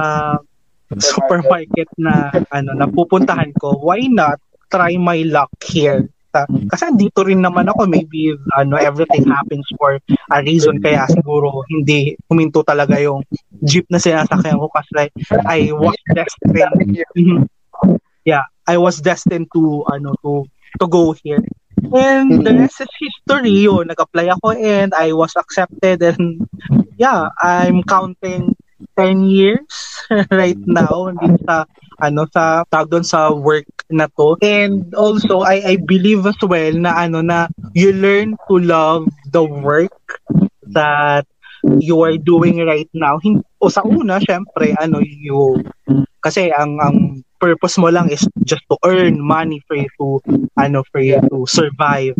supermarket 0.97 1.89
na 1.97 2.29
ano 2.53 2.77
na 2.77 2.85
pupuntahan 2.85 3.49
ko, 3.57 3.73
why 3.81 4.05
not 4.05 4.37
try 4.69 4.93
my 4.97 5.25
luck 5.25 5.49
here? 5.65 6.05
Kasi 6.69 6.89
dito 6.97 7.21
rin 7.21 7.45
naman 7.45 7.69
ako, 7.69 7.85
maybe 7.85 8.33
ano 8.57 8.73
everything 8.81 9.21
happens 9.29 9.69
for 9.77 10.01
a 10.33 10.37
reason 10.41 10.81
kaya 10.81 11.05
siguro 11.05 11.61
hindi 11.69 12.17
huminto 12.25 12.65
talaga 12.65 12.97
yung 12.97 13.21
jeep 13.63 13.87
na 13.89 13.99
sinasakyan 13.99 14.59
ko 14.59 14.67
kasi 14.71 15.09
I 15.47 15.71
was 15.71 15.97
destined 16.11 16.59
yeah, 18.25 18.43
I 18.67 18.77
was 18.77 18.99
destined 18.99 19.47
to 19.53 19.83
ano 19.91 20.15
to 20.23 20.47
to 20.79 20.85
go 20.87 21.11
here. 21.13 21.43
And 21.93 22.45
the 22.45 22.53
rest 22.53 22.81
is 22.81 22.91
history 22.95 23.67
yun. 23.67 23.91
Nag-apply 23.91 24.31
ako 24.31 24.55
and 24.55 24.93
I 24.95 25.11
was 25.11 25.35
accepted 25.35 26.01
and 26.01 26.47
yeah, 26.95 27.29
I'm 27.41 27.83
counting 27.83 28.55
10 28.97 29.25
years 29.25 29.67
right 30.31 30.59
now 30.67 31.09
hindi 31.09 31.39
sa 31.47 31.65
ano 32.03 32.27
sa 32.29 32.67
tag 32.67 32.91
doon 32.91 33.05
sa 33.05 33.31
work 33.31 33.65
na 33.89 34.11
to 34.19 34.35
and 34.43 34.91
also 34.93 35.41
I 35.41 35.63
I 35.63 35.75
believe 35.79 36.27
as 36.27 36.37
well 36.43 36.73
na 36.75 36.93
ano 36.93 37.23
na 37.23 37.47
you 37.73 37.95
learn 37.95 38.35
to 38.51 38.59
love 38.59 39.07
the 39.31 39.41
work 39.41 40.21
that 40.75 41.25
you 41.79 41.99
are 42.03 42.15
doing 42.19 42.59
right 42.63 42.89
now 42.91 43.19
o 43.59 43.71
sa 43.71 43.83
una 43.87 44.19
syempre 44.19 44.75
ano 44.79 44.99
you 44.99 45.59
kasi 46.19 46.51
ang 46.51 46.79
ang 46.83 46.97
purpose 47.39 47.75
mo 47.79 47.91
lang 47.91 48.07
is 48.11 48.23
just 48.47 48.63
to 48.71 48.75
earn 48.87 49.19
money 49.19 49.59
for 49.67 49.75
you 49.75 49.89
to 49.99 50.19
ano 50.59 50.83
for 50.91 50.99
you 51.03 51.19
to 51.31 51.43
survive 51.47 52.15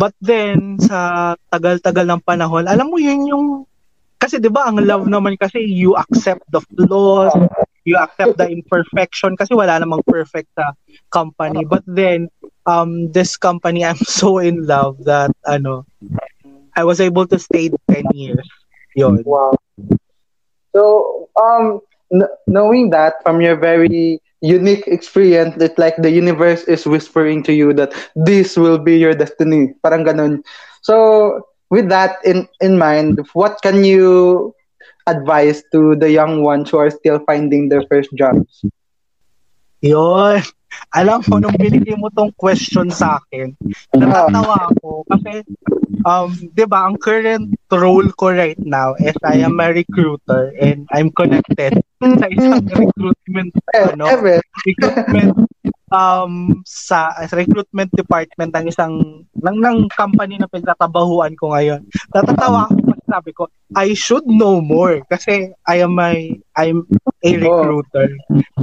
but 0.00 0.12
then 0.20 0.80
sa 0.80 1.32
tagal-tagal 1.52 2.04
ng 2.08 2.22
panahon 2.24 2.64
alam 2.68 2.88
mo 2.88 2.96
yun 2.96 3.28
yung 3.28 3.46
kasi 4.16 4.40
'di 4.40 4.48
ba 4.48 4.68
ang 4.68 4.80
love 4.80 5.04
naman 5.04 5.36
kasi 5.36 5.60
you 5.60 5.92
accept 5.96 6.44
the 6.48 6.60
flaws 6.72 7.32
you 7.86 7.94
accept 7.96 8.36
the 8.36 8.50
imperfection 8.50 9.38
kasi 9.38 9.54
wala 9.54 9.78
namang 9.78 10.02
perfect 10.04 10.50
sa 10.58 10.74
company. 11.14 11.62
But 11.62 11.86
then, 11.86 12.28
um, 12.66 13.14
this 13.14 13.38
company, 13.38 13.86
I'm 13.86 13.96
so 14.20 14.42
in 14.42 14.66
love 14.66 15.06
that, 15.06 15.30
ano, 15.46 15.86
I 16.76 16.84
was 16.84 17.00
able 17.00 17.26
to 17.28 17.38
stay 17.38 17.70
10 17.90 18.06
years. 18.12 18.48
Yun. 18.94 19.24
Wow. 19.24 19.54
So, 20.74 21.28
um, 21.40 21.80
n- 22.12 22.28
knowing 22.46 22.90
that 22.90 23.14
from 23.22 23.40
your 23.40 23.56
very 23.56 24.20
unique 24.40 24.86
experience, 24.86 25.56
that 25.56 25.78
like 25.78 25.96
the 25.96 26.10
universe 26.10 26.62
is 26.64 26.86
whispering 26.86 27.42
to 27.44 27.52
you 27.52 27.72
that 27.74 27.92
this 28.14 28.56
will 28.56 28.78
be 28.78 28.98
your 28.98 29.14
destiny. 29.14 29.74
Parang 29.82 30.04
ganun. 30.04 30.42
So, 30.82 31.42
with 31.70 31.88
that 31.90 32.18
in 32.24 32.48
in 32.60 32.78
mind, 32.78 33.20
what 33.34 33.58
can 33.62 33.84
you 33.84 34.54
advise 35.06 35.62
to 35.72 35.96
the 35.96 36.10
young 36.10 36.42
ones 36.42 36.70
who 36.70 36.78
are 36.78 36.90
still 36.90 37.20
finding 37.26 37.68
their 37.68 37.82
first 37.88 38.10
jobs? 38.16 38.64
Yun. 39.82 40.42
Alam 40.94 41.20
mo, 41.26 41.36
nung 41.40 41.56
binigay 41.56 41.96
mo 41.98 42.08
tong 42.12 42.32
question 42.34 42.88
sa 42.88 43.20
akin, 43.20 43.52
natatawa 43.94 44.70
ako 44.72 45.04
kasi, 45.08 45.44
um, 46.06 46.30
di 46.52 46.64
ba, 46.64 46.86
ang 46.88 46.96
current 46.96 47.52
role 47.72 48.08
ko 48.14 48.32
right 48.32 48.58
now 48.62 48.94
is 48.98 49.16
I 49.26 49.42
am 49.42 49.58
a 49.60 49.72
recruiter 49.72 50.52
and 50.56 50.86
I'm 50.94 51.10
connected 51.12 51.82
sa 52.20 52.26
isang 52.30 52.64
recruitment, 52.70 53.52
ano, 53.74 54.06
recruitment 54.64 55.34
um 55.94 56.66
sa 56.66 57.14
recruitment 57.30 57.94
department 57.94 58.50
ng 58.58 58.66
isang 58.66 59.22
ng, 59.38 59.56
ng 59.62 59.86
company 59.94 60.34
na 60.34 60.50
pinagtatrabahuan 60.50 61.38
ko 61.38 61.54
ngayon. 61.54 61.86
Natatawa 62.10 62.66
ako 62.66 62.95
sabi 63.08 63.32
ko, 63.32 63.48
I 63.74 63.94
should 63.94 64.26
know 64.26 64.60
more 64.60 65.02
kasi 65.10 65.52
I 65.66 65.82
am 65.82 65.94
my 65.94 66.36
I'm 66.56 66.86
a 67.24 67.30
recruiter. 67.36 68.08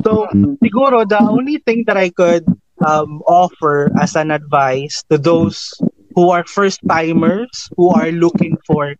So 0.03 0.27
siguro 0.63 1.07
the 1.07 1.19
only 1.21 1.59
thing 1.63 1.83
that 1.87 1.97
I 1.97 2.09
could 2.09 2.45
um 2.85 3.21
offer 3.27 3.89
as 3.99 4.15
an 4.15 4.31
advice 4.31 5.03
to 5.09 5.17
those 5.17 5.73
who 6.15 6.29
are 6.29 6.45
first 6.45 6.79
timers 6.87 7.69
who 7.77 7.89
are 7.89 8.11
looking 8.11 8.57
for 8.67 8.95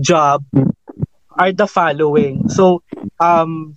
job 0.00 0.44
are 1.38 1.52
the 1.52 1.66
following. 1.66 2.48
So 2.48 2.82
um 3.20 3.76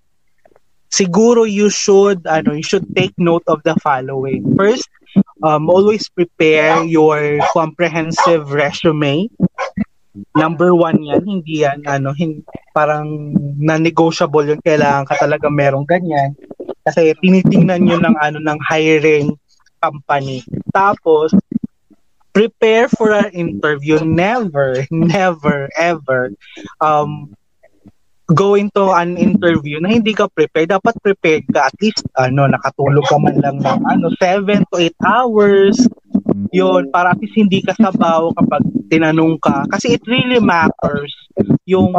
siguro 0.93 1.49
you 1.49 1.69
should 1.69 2.25
ano 2.29 2.53
you 2.53 2.63
should 2.65 2.85
take 2.95 3.13
note 3.17 3.43
of 3.49 3.63
the 3.65 3.73
following 3.81 4.45
first 4.53 4.85
um, 5.41 5.69
always 5.69 6.07
prepare 6.09 6.83
your 6.85 7.39
comprehensive 7.53 8.53
resume 8.53 9.27
number 10.37 10.77
one 10.77 11.01
yan 11.01 11.25
hindi 11.25 11.65
yan 11.65 11.81
ano 11.89 12.13
hin, 12.13 12.45
parang 12.71 13.33
non-negotiable 13.57 14.45
yung 14.53 14.63
kailangan 14.63 15.09
ka 15.09 15.17
talaga 15.17 15.49
merong 15.49 15.85
ganyan. 15.89 16.37
Kasi 16.83 17.15
tinitingnan 17.17 17.85
nyo 17.85 17.97
ng 18.01 18.15
ano 18.21 18.37
ng 18.41 18.59
hiring 18.61 19.33
company. 19.81 20.45
Tapos 20.71 21.33
prepare 22.33 22.89
for 22.89 23.13
an 23.13 23.29
interview 23.29 24.01
never 24.01 24.81
never 24.89 25.69
ever 25.77 26.33
um 26.81 27.29
going 28.31 28.71
to 28.73 28.89
an 28.95 29.19
interview 29.19 29.77
na 29.83 29.91
hindi 29.93 30.15
ka 30.15 30.31
prepared, 30.31 30.71
dapat 30.71 30.95
prepared 31.03 31.43
ka 31.51 31.67
at 31.67 31.75
least 31.83 32.01
ano 32.15 32.47
nakatulog 32.47 33.03
ka 33.05 33.19
man 33.19 33.35
lang 33.43 33.59
ng 33.59 33.81
ano 33.83 34.07
7 34.17 34.63
to 34.71 34.79
8 34.79 34.95
hours. 35.03 35.75
Yun, 36.53 36.93
para 36.93 37.17
at 37.17 37.19
least 37.19 37.33
hindi 37.33 37.65
ka 37.65 37.73
sabaw 37.73 38.29
kapag 38.37 38.61
tinanong 38.93 39.41
ka 39.41 39.65
kasi 39.73 39.97
it 39.97 40.05
really 40.05 40.37
matters 40.37 41.09
yung 41.65 41.97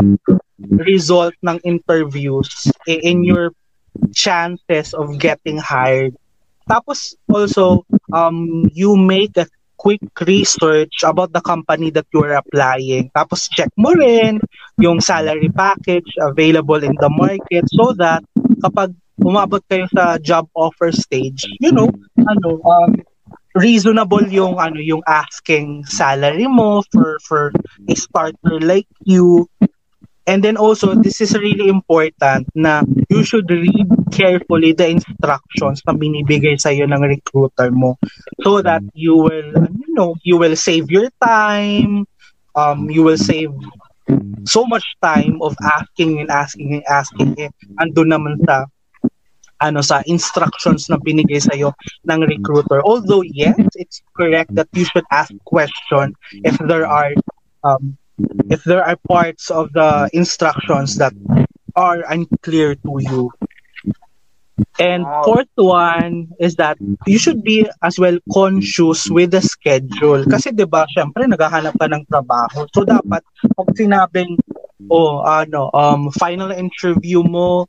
result 0.78 1.34
ng 1.42 1.58
interviews 1.66 2.70
in 2.86 3.26
your 3.26 3.50
chances 4.14 4.94
of 4.94 5.18
getting 5.18 5.58
hired. 5.58 6.14
Tapos 6.70 7.18
also 7.26 7.82
um 8.14 8.70
you 8.70 8.94
make 8.94 9.34
a 9.36 9.50
quick 9.74 10.06
research 10.24 11.02
about 11.04 11.34
the 11.34 11.42
company 11.42 11.90
that 11.90 12.06
you 12.14 12.22
are 12.22 12.38
applying. 12.38 13.10
Tapos 13.10 13.50
check 13.50 13.68
mo 13.74 13.90
rin 13.90 14.38
yung 14.78 15.02
salary 15.02 15.50
package 15.50 16.08
available 16.22 16.80
in 16.80 16.94
the 17.02 17.10
market 17.10 17.66
so 17.74 17.92
that 17.98 18.22
kapag 18.64 18.94
umabot 19.20 19.60
kayo 19.68 19.84
sa 19.92 20.16
job 20.18 20.48
offer 20.56 20.90
stage, 20.90 21.46
you 21.60 21.70
know, 21.70 21.90
ano, 22.22 22.58
um, 22.64 22.96
reasonable 23.54 24.26
yung 24.30 24.58
ano 24.58 24.82
yung 24.82 25.02
asking 25.06 25.86
salary 25.86 26.50
mo 26.50 26.82
for 26.90 27.18
for 27.22 27.54
a 27.86 27.94
starter 27.94 28.58
like 28.58 28.90
you 29.06 29.46
And 30.26 30.42
then 30.42 30.56
also, 30.56 30.94
this 30.94 31.20
is 31.20 31.36
really 31.36 31.68
important 31.68 32.48
na 32.56 32.80
you 33.12 33.20
should 33.24 33.44
read 33.44 33.88
carefully 34.08 34.72
the 34.72 34.88
instructions 34.88 35.84
na 35.84 35.92
binibigay 35.92 36.56
sa 36.56 36.72
iyo 36.72 36.88
ng 36.88 37.04
recruiter 37.04 37.68
mo 37.68 38.00
so 38.40 38.64
that 38.64 38.80
you 38.96 39.20
will, 39.20 39.52
you 39.52 39.92
know, 39.92 40.16
you 40.24 40.40
will 40.40 40.56
save 40.56 40.88
your 40.88 41.12
time, 41.20 42.08
um, 42.56 42.88
you 42.88 43.04
will 43.04 43.20
save 43.20 43.52
so 44.48 44.64
much 44.64 44.84
time 45.04 45.36
of 45.44 45.52
asking 45.76 46.24
and 46.24 46.32
asking 46.32 46.80
and 46.80 46.84
asking. 46.88 47.36
Eh, 47.36 47.52
ando 47.76 48.08
naman 48.08 48.40
sa 48.48 48.64
ano 49.60 49.80
sa 49.82 50.02
instructions 50.06 50.90
na 50.90 50.98
binigay 50.98 51.38
sa 51.38 51.54
iyo 51.54 51.74
ng 52.08 52.20
recruiter. 52.26 52.82
Although 52.82 53.22
yes, 53.22 53.58
it's 53.74 54.02
correct 54.16 54.54
that 54.54 54.68
you 54.74 54.84
should 54.86 55.06
ask 55.12 55.30
question 55.46 56.14
if 56.42 56.58
there 56.58 56.86
are 56.86 57.12
um, 57.62 57.96
if 58.50 58.62
there 58.64 58.82
are 58.82 58.98
parts 59.08 59.50
of 59.50 59.72
the 59.72 60.10
instructions 60.12 60.96
that 60.98 61.14
are 61.74 62.02
unclear 62.10 62.74
to 62.74 62.92
you. 63.00 63.30
And 64.78 65.02
fourth 65.26 65.50
one 65.58 66.30
is 66.38 66.54
that 66.62 66.78
you 67.06 67.18
should 67.18 67.42
be 67.42 67.66
as 67.82 67.98
well 67.98 68.18
conscious 68.30 69.10
with 69.10 69.34
the 69.34 69.42
schedule. 69.42 70.22
Kasi 70.26 70.54
'di 70.54 70.66
ba, 70.66 70.86
syempre 70.94 71.26
naghahanap 71.26 71.74
ka 71.74 71.90
ng 71.90 72.06
trabaho. 72.06 72.66
So 72.70 72.86
dapat 72.86 73.22
pag 73.54 73.68
sinabing 73.74 74.38
oh 74.90 75.26
ano 75.26 75.70
um 75.74 76.10
final 76.14 76.54
interview 76.54 77.22
mo 77.26 77.66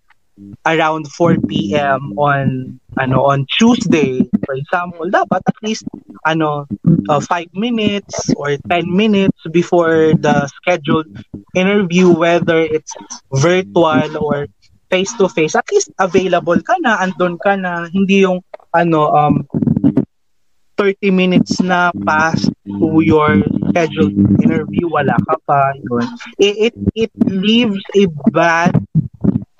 around 0.65 1.07
4 1.11 1.37
p.m. 1.47 2.13
on 2.17 2.79
ano 2.99 3.23
on 3.27 3.45
Tuesday. 3.47 4.23
For 4.45 4.55
example 4.55 5.07
dapat 5.09 5.41
at 5.45 5.57
least 5.63 5.85
ano 6.25 6.67
uh, 7.09 7.21
5 7.21 7.53
minutes 7.55 8.33
or 8.35 8.57
10 8.69 8.89
minutes 8.89 9.37
before 9.51 10.15
the 10.17 10.47
scheduled 10.61 11.07
interview 11.55 12.11
whether 12.11 12.59
it's 12.59 12.91
virtual 13.31 14.09
or 14.19 14.47
face 14.89 15.13
to 15.17 15.27
face 15.29 15.55
at 15.55 15.65
least 15.71 15.89
available 15.99 16.57
ka 16.61 16.75
na 16.81 16.99
andon 17.03 17.37
ka 17.39 17.55
na. 17.55 17.87
Hindi 17.91 18.25
yung 18.27 18.41
ano 18.75 19.11
um 19.15 19.35
30 20.75 21.07
minutes 21.15 21.63
na 21.63 21.87
past 22.03 22.51
to 22.67 22.99
your 22.99 23.39
scheduled 23.71 24.11
interview 24.43 24.91
wala 24.91 25.15
ka 25.23 25.35
pa 25.47 25.71
yun. 25.79 26.05
It 26.35 26.55
it, 26.71 26.75
it 27.07 27.13
leaves 27.23 27.79
a 27.95 28.11
bad 28.35 28.75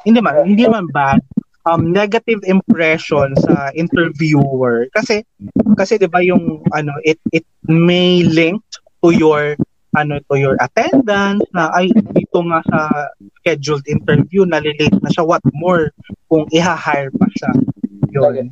hindi 0.05 0.21
man, 0.21 0.45
hindi 0.45 0.65
man 0.69 0.85
bad, 0.93 1.19
um, 1.65 1.91
negative 1.91 2.39
impression 2.45 3.33
sa 3.41 3.74
interviewer. 3.74 4.88
Kasi 4.93 5.25
kasi 5.75 5.97
'di 5.97 6.07
ba 6.07 6.21
yung 6.21 6.62
ano 6.71 6.93
it 7.03 7.19
it 7.33 7.43
may 7.65 8.21
link 8.24 8.62
to 9.01 9.12
your 9.12 9.57
ano 9.97 10.19
to 10.29 10.35
your 10.38 10.55
attendance 10.62 11.43
na 11.55 11.71
ay 11.74 11.89
dito 12.13 12.39
nga 12.51 12.62
sa 12.69 12.79
scheduled 13.41 13.85
interview 13.89 14.45
nalilate 14.45 14.95
na 15.01 15.09
siya. 15.12 15.25
What 15.25 15.43
more 15.57 15.91
kung 16.29 16.45
iha-hire 16.53 17.12
pa 17.15 17.27
siya? 17.33 17.51
Yun. 18.13 18.51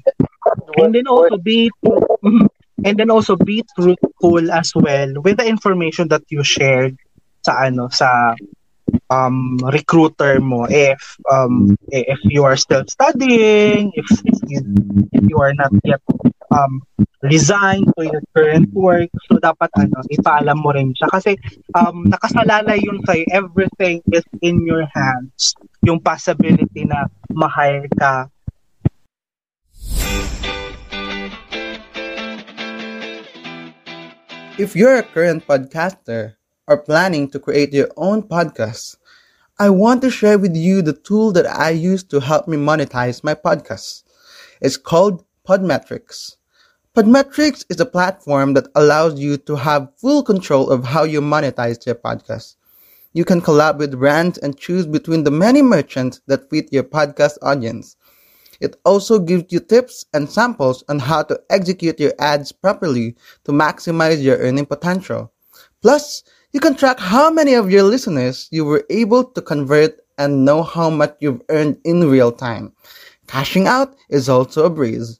And 0.79 0.91
then 0.91 1.07
also 1.07 1.39
be 1.39 1.71
and 2.87 2.95
then 2.99 3.11
also 3.11 3.35
be 3.39 3.63
truthful 3.75 4.43
as 4.51 4.71
well 4.75 5.21
with 5.23 5.39
the 5.39 5.47
information 5.47 6.11
that 6.11 6.23
you 6.27 6.43
shared 6.43 6.99
sa 7.43 7.67
ano 7.67 7.91
sa 7.91 8.35
um, 9.13 9.57
recruiter 9.69 10.41
mo 10.41 10.65
if 10.65 10.97
um, 11.29 11.77
if 11.93 12.17
you 12.25 12.43
are 12.43 12.57
still 12.57 12.81
studying, 12.89 13.93
if, 13.93 14.09
if, 14.25 14.39
you, 14.49 14.59
if 15.13 15.23
you 15.29 15.37
are 15.37 15.53
not 15.53 15.69
yet 15.85 16.01
um, 16.49 16.81
resigned 17.21 17.85
to 17.97 18.09
your 18.09 18.21
current 18.33 18.73
work, 18.73 19.09
so 19.29 19.37
dapat 19.37 19.69
ano, 19.77 20.01
ipaalam 20.09 20.57
mo 20.57 20.73
rin 20.73 20.91
siya. 20.97 21.07
Kasi 21.13 21.37
um, 21.77 22.09
nakasalalay 22.09 22.81
yun 22.81 22.99
sa'yo, 23.05 23.25
everything 23.29 24.01
is 24.09 24.25
in 24.41 24.65
your 24.65 24.89
hands. 24.89 25.53
Yung 25.85 26.01
possibility 26.01 26.89
na 26.89 27.05
ma-hire 27.29 27.87
ka. 27.93 28.27
If 34.53 34.77
you're 34.77 35.01
a 35.01 35.05
current 35.05 35.49
podcaster, 35.49 36.37
are 36.67 36.79
planning 36.79 37.27
to 37.27 37.39
create 37.39 37.73
your 37.73 37.91
own 37.97 38.23
podcast, 38.23 38.95
I 39.59 39.69
want 39.69 40.01
to 40.01 40.09
share 40.09 40.39
with 40.39 40.55
you 40.55 40.81
the 40.81 40.93
tool 40.93 41.31
that 41.33 41.45
I 41.45 41.69
use 41.69 42.03
to 42.05 42.19
help 42.19 42.47
me 42.47 42.57
monetize 42.57 43.23
my 43.23 43.35
podcast. 43.35 44.01
It's 44.59 44.77
called 44.77 45.23
Podmetrics. 45.47 46.37
Podmetrics 46.95 47.63
is 47.69 47.79
a 47.79 47.85
platform 47.85 48.55
that 48.55 48.67
allows 48.73 49.19
you 49.19 49.37
to 49.37 49.55
have 49.55 49.95
full 49.97 50.23
control 50.23 50.71
of 50.71 50.83
how 50.83 51.03
you 51.03 51.21
monetize 51.21 51.85
your 51.85 51.93
podcast. 51.93 52.55
You 53.13 53.25
can 53.25 53.41
collab 53.41 53.77
with 53.77 53.99
brands 53.99 54.39
and 54.39 54.57
choose 54.57 54.87
between 54.87 55.23
the 55.23 55.29
many 55.29 55.61
merchants 55.61 56.19
that 56.25 56.49
fit 56.49 56.73
your 56.73 56.83
podcast 56.83 57.37
audience. 57.43 57.95
It 58.59 58.77
also 58.85 59.19
gives 59.19 59.53
you 59.53 59.59
tips 59.59 60.03
and 60.15 60.27
samples 60.27 60.83
on 60.89 60.97
how 60.97 61.21
to 61.23 61.39
execute 61.51 61.99
your 61.99 62.13
ads 62.17 62.51
properly 62.51 63.15
to 63.43 63.51
maximize 63.51 64.19
your 64.19 64.37
earning 64.37 64.65
potential. 64.65 65.31
Plus, 65.83 66.23
you 66.53 66.59
can 66.59 66.75
track 66.75 66.99
how 66.99 67.31
many 67.31 67.55
of 67.55 67.71
your 67.71 67.81
listeners 67.81 68.47
you 68.51 68.63
were 68.63 68.85
able 68.91 69.23
to 69.23 69.41
convert 69.41 69.99
and 70.19 70.45
know 70.45 70.61
how 70.61 70.87
much 70.87 71.15
you've 71.19 71.41
earned 71.49 71.79
in 71.83 72.07
real 72.07 72.31
time. 72.31 72.71
Cashing 73.25 73.65
out 73.65 73.95
is 74.09 74.29
also 74.29 74.65
a 74.65 74.69
breeze. 74.69 75.19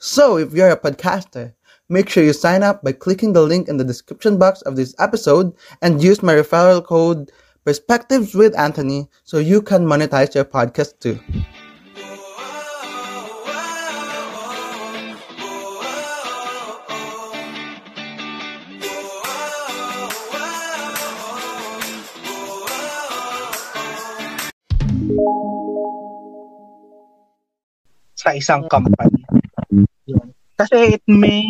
So, 0.00 0.36
if 0.36 0.52
you're 0.52 0.70
a 0.70 0.76
podcaster, 0.76 1.54
make 1.88 2.08
sure 2.08 2.24
you 2.24 2.32
sign 2.32 2.64
up 2.64 2.82
by 2.82 2.90
clicking 2.90 3.32
the 3.32 3.42
link 3.42 3.68
in 3.68 3.76
the 3.76 3.84
description 3.84 4.38
box 4.38 4.60
of 4.62 4.74
this 4.74 4.92
episode 4.98 5.54
and 5.80 6.02
use 6.02 6.20
my 6.20 6.34
referral 6.34 6.84
code 6.84 7.30
Perspectives 7.64 8.34
with 8.34 8.58
Anthony 8.58 9.08
so 9.22 9.38
you 9.38 9.62
can 9.62 9.86
monetize 9.86 10.34
your 10.34 10.44
podcast 10.44 10.98
too. 10.98 11.20
Sa 28.22 28.30
isang 28.38 28.70
company. 28.70 29.26
Yun. 30.06 30.30
Kasi 30.54 30.94
it 30.94 31.04
may, 31.10 31.42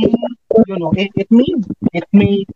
you 0.64 0.76
know, 0.80 0.88
it, 0.96 1.12
it 1.20 1.28
may, 1.28 1.52
it 1.92 2.08
may 2.16 2.48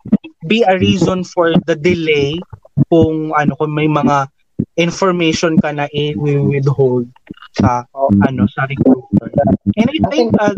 be 0.49 0.65
a 0.65 0.79
reason 0.81 1.21
for 1.21 1.53
the 1.69 1.77
delay 1.77 2.41
kung 2.89 3.37
ano 3.37 3.53
kung 3.61 3.77
may 3.77 3.91
mga 3.91 4.33
information 4.81 5.61
ka 5.61 5.73
na 5.73 5.85
i-withhold 5.93 7.09
sa 7.57 7.85
ano 8.25 8.49
sa 8.49 8.65
recruiter. 8.69 9.29
And 9.77 9.89
I 9.89 9.99
think 10.09 10.29
uh, 10.37 10.57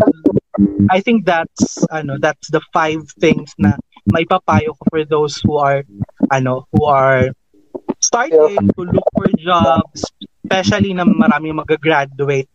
I 0.90 0.98
think 1.02 1.26
that's 1.26 1.82
ano 1.90 2.18
that's 2.18 2.50
the 2.50 2.62
five 2.70 3.02
things 3.18 3.54
na 3.58 3.78
may 4.10 4.26
papayo 4.26 4.74
ko 4.78 4.82
for 4.90 5.02
those 5.06 5.38
who 5.42 5.58
are 5.58 5.82
ano 6.30 6.66
who 6.74 6.86
are 6.86 7.30
starting 7.98 8.54
to 8.74 8.82
look 8.82 9.08
for 9.14 9.26
jobs 9.38 10.06
especially 10.46 10.94
na 10.94 11.04
marami 11.04 11.50
mag-graduate 11.50 12.48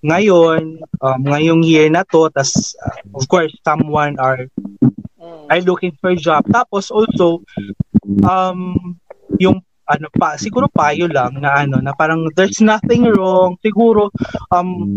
ngayon, 0.00 0.80
um, 1.04 1.20
ngayong 1.28 1.60
year 1.60 1.92
na 1.92 2.06
to, 2.08 2.32
tas 2.32 2.72
uh, 2.80 2.96
of 3.12 3.28
course, 3.28 3.52
someone 3.60 4.16
are 4.16 4.48
are 5.52 5.62
looking 5.62 5.92
for 6.00 6.16
job. 6.16 6.42
Tapos 6.48 6.88
also, 6.88 7.44
um, 8.24 8.96
yung 9.36 9.60
ano 9.84 10.08
pa, 10.16 10.40
siguro 10.40 10.70
payo 10.72 11.10
lang 11.10 11.36
na 11.42 11.66
ano, 11.66 11.82
na 11.84 11.92
parang 11.92 12.24
there's 12.32 12.64
nothing 12.64 13.04
wrong. 13.12 13.58
Siguro, 13.60 14.08
um, 14.48 14.96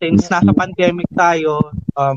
since 0.00 0.30
nasa 0.32 0.54
pandemic 0.54 1.06
tayo, 1.12 1.60
um, 1.98 2.16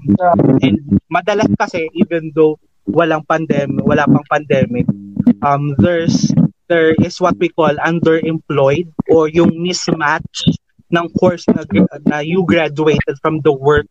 and 0.64 0.80
madalas 1.12 1.50
kasi, 1.60 1.90
even 1.98 2.32
though 2.32 2.56
walang 2.88 3.26
pandemic, 3.26 3.82
wala 3.84 4.06
pang 4.06 4.26
pandemic, 4.30 4.86
um, 5.42 5.74
there's, 5.82 6.32
there 6.70 6.94
is 7.02 7.18
what 7.20 7.36
we 7.42 7.50
call 7.50 7.74
underemployed 7.82 8.90
or 9.10 9.28
yung 9.30 9.54
mismatch 9.58 10.46
ng 10.92 11.08
course 11.18 11.46
na, 11.50 11.66
na 12.06 12.18
you 12.22 12.46
graduated 12.46 13.18
from 13.22 13.42
the 13.42 13.54
work 13.54 13.90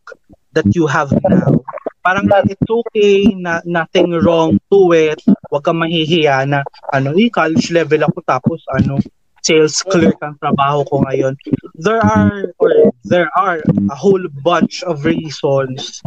that 0.55 0.67
you 0.71 0.87
have 0.87 1.11
now. 1.27 1.59
Parang 2.05 2.29
it's 2.45 2.69
okay, 2.69 3.33
na 3.33 3.65
nothing 3.65 4.13
wrong 4.21 4.61
to 4.69 4.93
it. 4.93 5.19
Huwag 5.49 5.65
kang 5.65 5.81
mahihiya 5.81 6.45
na 6.45 6.61
ano, 6.93 7.17
eh, 7.17 7.33
college 7.33 7.73
level 7.73 8.05
ako 8.05 8.21
tapos 8.23 8.61
ano, 8.77 9.01
sales 9.45 9.81
clerk 9.85 10.17
ang 10.21 10.37
trabaho 10.41 10.81
ko 10.89 11.05
ngayon. 11.05 11.33
There 11.77 12.01
are 12.01 12.49
or 12.57 12.93
there 13.05 13.29
are 13.33 13.61
a 13.89 13.97
whole 13.97 14.25
bunch 14.41 14.81
of 14.85 15.05
reasons 15.05 16.01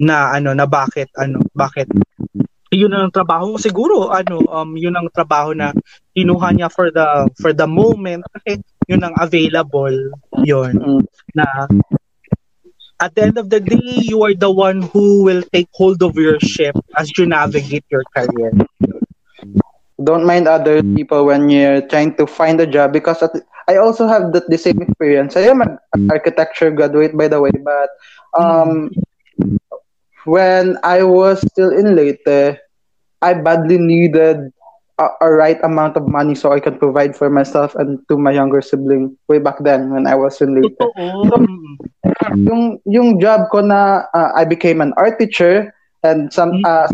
na 0.00 0.32
ano 0.32 0.56
na 0.56 0.64
bakit 0.64 1.12
ano 1.20 1.44
bakit 1.52 1.84
yun 2.72 2.96
ang 2.96 3.12
trabaho 3.12 3.60
siguro 3.60 4.08
ano 4.08 4.40
um 4.48 4.80
yun 4.80 4.96
ang 4.96 5.12
trabaho 5.12 5.52
na 5.52 5.76
kinuha 6.16 6.56
niya 6.56 6.72
for 6.72 6.88
the 6.88 7.28
for 7.36 7.52
the 7.52 7.68
moment 7.68 8.24
kasi 8.32 8.64
yun 8.90 9.02
ang 9.06 9.14
available 9.22 9.94
yun 10.42 10.74
mm. 10.74 11.02
na 11.38 11.46
at 13.00 13.14
the 13.14 13.22
end 13.22 13.38
of 13.38 13.48
the 13.50 13.60
day 13.60 13.94
you 14.10 14.22
are 14.22 14.34
the 14.34 14.50
one 14.50 14.82
who 14.82 15.24
will 15.24 15.42
take 15.54 15.68
hold 15.74 16.02
of 16.02 16.16
your 16.16 16.38
ship 16.40 16.74
as 16.98 17.10
you 17.16 17.26
navigate 17.26 17.84
your 17.90 18.04
career 18.16 18.50
don't 20.02 20.26
mind 20.26 20.48
other 20.48 20.82
people 20.82 21.24
when 21.26 21.48
you're 21.48 21.86
trying 21.88 22.14
to 22.16 22.26
find 22.26 22.60
a 22.60 22.66
job 22.66 22.92
because 22.92 23.22
I 23.68 23.76
also 23.76 24.08
have 24.08 24.32
the, 24.32 24.42
the 24.48 24.58
same 24.58 24.82
experience 24.82 25.36
I 25.36 25.46
am 25.48 25.60
an 25.62 25.78
architecture 26.10 26.70
graduate 26.70 27.16
by 27.16 27.28
the 27.28 27.40
way 27.40 27.52
but 27.62 27.90
um 28.38 28.90
when 30.24 30.76
I 30.84 31.02
was 31.04 31.40
still 31.40 31.70
in 31.70 31.96
Leyte, 31.96 32.58
I 33.22 33.34
badly 33.34 33.78
needed 33.78 34.52
a, 35.00 35.08
a, 35.24 35.28
right 35.32 35.56
amount 35.64 35.96
of 35.96 36.04
money 36.06 36.36
so 36.36 36.52
I 36.52 36.60
can 36.60 36.76
provide 36.76 37.16
for 37.16 37.32
myself 37.32 37.74
and 37.74 37.98
to 38.12 38.20
my 38.20 38.30
younger 38.30 38.60
sibling 38.60 39.16
way 39.28 39.40
back 39.40 39.56
then 39.64 39.90
when 39.90 40.06
I 40.06 40.14
was 40.14 40.40
in 40.44 40.60
Leyte. 40.60 40.76
So, 40.76 40.92
yung 42.36 42.78
yung 42.84 43.18
job 43.18 43.48
ko 43.48 43.64
na 43.64 44.04
uh, 44.12 44.30
I 44.36 44.44
became 44.44 44.84
an 44.84 44.92
art 45.00 45.18
teacher 45.18 45.72
and 46.04 46.28
some 46.28 46.60
uh, 46.68 46.86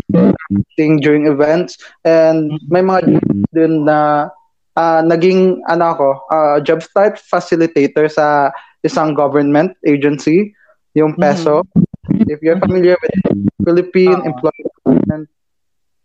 thing 0.79 1.03
during 1.03 1.27
events 1.27 1.77
and 2.07 2.55
may 2.71 2.81
mga 2.81 3.19
din 3.51 3.85
na 3.85 4.31
uh, 4.79 5.03
naging 5.03 5.59
ano 5.67 5.85
ako 5.99 6.09
uh, 6.31 6.57
job 6.63 6.87
start 6.87 7.19
facilitator 7.19 8.07
sa 8.07 8.55
isang 8.87 9.19
government 9.19 9.75
agency 9.83 10.55
yung 10.95 11.19
peso. 11.19 11.67
Mm-hmm 11.67 11.97
if 12.29 12.43
you're 12.43 12.59
familiar 12.59 12.97
with 13.03 13.49
Philippine 13.65 14.21
uh, 14.23 14.31
employment, 14.31 15.29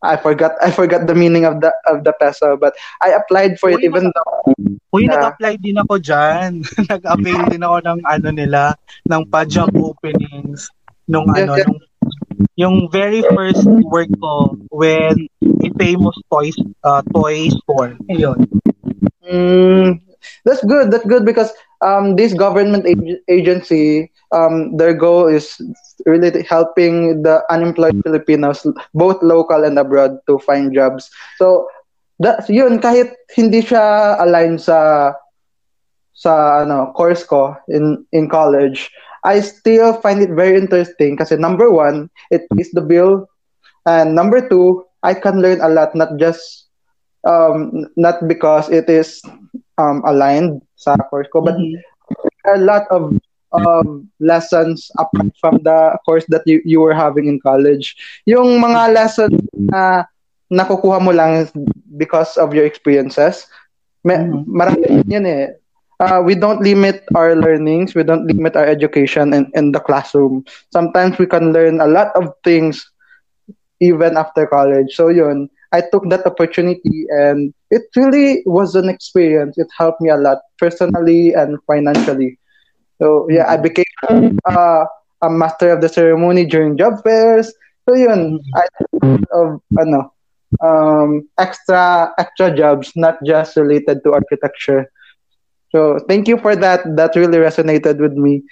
I 0.02 0.18
forgot 0.18 0.58
I 0.62 0.74
forgot 0.74 1.06
the 1.06 1.14
meaning 1.14 1.46
of 1.46 1.62
the 1.62 1.70
of 1.86 2.04
the 2.04 2.14
peso, 2.18 2.58
but 2.58 2.74
I 3.06 3.14
applied 3.14 3.62
for 3.62 3.70
Uy, 3.70 3.78
it 3.78 3.86
even 3.86 4.10
though. 4.10 4.54
Uy, 4.90 5.06
uh, 5.06 5.14
nag-apply 5.14 5.62
din 5.62 5.78
ako 5.78 6.02
diyan. 6.02 6.66
nag-avail 6.92 7.42
din 7.54 7.62
ako 7.62 7.78
ng 7.86 8.00
ano 8.10 8.30
nila, 8.34 8.74
ng 9.06 9.24
pa-job 9.30 9.70
openings 9.78 10.74
nung 11.06 11.30
yes, 11.32 11.38
ano 11.46 11.54
yes. 11.54 11.66
nung 11.70 11.80
yung 12.58 12.76
very 12.90 13.22
first 13.34 13.66
work 13.90 14.10
ko 14.18 14.58
with 14.74 15.18
a 15.42 15.70
famous 15.78 16.18
toys 16.34 16.58
uh, 16.84 17.02
toy 17.14 17.50
store. 17.62 17.94
Ayun. 18.10 18.50
Mm, 19.22 20.02
that's 20.46 20.66
good. 20.66 20.90
That's 20.90 21.06
good 21.06 21.26
because 21.26 21.54
um, 21.82 22.18
this 22.18 22.34
government 22.34 22.86
ag- 22.86 23.22
agency, 23.30 24.10
um, 24.32 24.78
their 24.78 24.94
goal 24.94 25.28
is 25.28 25.60
really 26.06 26.32
helping 26.44 27.24
the 27.24 27.44
unemployed 27.50 28.02
Filipinos, 28.04 28.65
both 28.94 29.22
local 29.22 29.63
and 29.63 29.78
abroad, 29.78 30.17
to 30.28 30.39
find 30.39 30.74
jobs. 30.74 31.10
So, 31.38 31.67
that's 32.20 32.50
yun, 32.50 32.80
kahit 32.80 33.13
hindi 33.36 33.62
siya 33.62 34.17
aligned 34.22 34.62
sa 34.62 35.12
sa 36.13 36.62
ano 36.62 36.94
course 36.94 37.26
ko 37.26 37.58
in 37.67 38.06
in 38.13 38.30
college, 38.30 38.89
I 39.26 39.41
still 39.41 39.98
find 40.02 40.22
it 40.22 40.34
very 40.34 40.58
interesting 40.58 41.17
kasi 41.17 41.38
number 41.38 41.70
one, 41.70 42.10
it 42.30 42.46
is 42.58 42.70
the 42.72 42.82
bill, 42.82 43.26
and 43.86 44.13
number 44.13 44.41
two, 44.41 44.86
I 45.02 45.13
can 45.17 45.41
learn 45.41 45.62
a 45.62 45.70
lot, 45.70 45.94
not 45.98 46.17
just 46.22 46.70
um, 47.26 47.89
not 47.98 48.22
because 48.30 48.70
it 48.70 48.89
is 48.89 49.22
um, 49.78 50.02
aligned 50.06 50.62
sa 50.78 50.98
course 51.10 51.30
ko, 51.34 51.41
but 51.41 51.58
mm-hmm. 51.58 51.82
a 52.54 52.62
lot 52.62 52.86
of 52.89 53.17
um, 53.54 54.10
lessons 54.20 54.92
apart 54.98 55.32
from 55.40 55.60
the 55.64 55.98
course 56.06 56.26
that 56.30 56.42
you, 56.46 56.62
you 56.66 56.80
were 56.80 56.94
having 56.94 57.28
in 57.28 57.40
college. 57.40 57.96
Yung 58.26 58.60
mga 58.60 58.94
lessons 58.94 59.40
na 59.54 60.06
nakukuha 60.52 61.02
mo 61.02 61.12
lang 61.12 61.48
because 61.98 62.38
of 62.38 62.54
your 62.54 62.66
experiences, 62.66 63.48
may, 64.04 64.18
mm-hmm. 64.18 64.48
marami 64.48 65.04
yun 65.08 65.26
eh. 65.26 65.48
Uh, 66.02 66.18
we 66.18 66.34
don't 66.34 66.66
limit 66.66 67.06
our 67.14 67.36
learnings, 67.38 67.94
we 67.94 68.02
don't 68.02 68.26
limit 68.26 68.56
our 68.58 68.66
education 68.66 69.34
in, 69.34 69.46
in 69.54 69.72
the 69.72 69.80
classroom. 69.80 70.44
Sometimes 70.74 71.20
we 71.20 71.28
can 71.28 71.54
learn 71.54 71.80
a 71.80 71.86
lot 71.86 72.10
of 72.18 72.34
things 72.44 72.90
even 73.80 74.18
after 74.18 74.48
college. 74.48 74.96
So 74.96 75.10
yun, 75.10 75.48
I 75.72 75.82
took 75.82 76.10
that 76.10 76.26
opportunity 76.26 77.06
and 77.10 77.54
it 77.70 77.84
really 77.96 78.42
was 78.46 78.76
an 78.76 78.90
experience. 78.90 79.58
It 79.58 79.68
helped 79.78 80.02
me 80.02 80.10
a 80.10 80.18
lot 80.18 80.40
personally 80.58 81.34
and 81.34 81.58
financially. 81.68 82.41
So 83.02 83.26
yeah, 83.30 83.50
I 83.50 83.58
became 83.58 84.38
uh, 84.46 84.86
a 85.22 85.30
master 85.30 85.72
of 85.72 85.82
the 85.82 85.90
ceremony 85.90 86.46
during 86.46 86.78
job 86.78 87.02
fairs. 87.04 87.54
So 87.90 87.96
yun, 87.96 88.40
I 88.54 88.64
of 89.34 89.62
ano, 89.74 90.14
um, 90.62 91.28
extra 91.38 92.14
extra 92.18 92.54
jobs, 92.54 92.94
not 92.96 93.18
just 93.26 93.58
related 93.58 94.04
to 94.06 94.14
architecture. 94.14 94.92
So 95.72 95.98
thank 96.08 96.28
you 96.28 96.38
for 96.38 96.56
that. 96.56 96.86
That 96.96 97.16
really 97.16 97.42
resonated 97.42 97.98
with 97.98 98.14
me. 98.14 98.44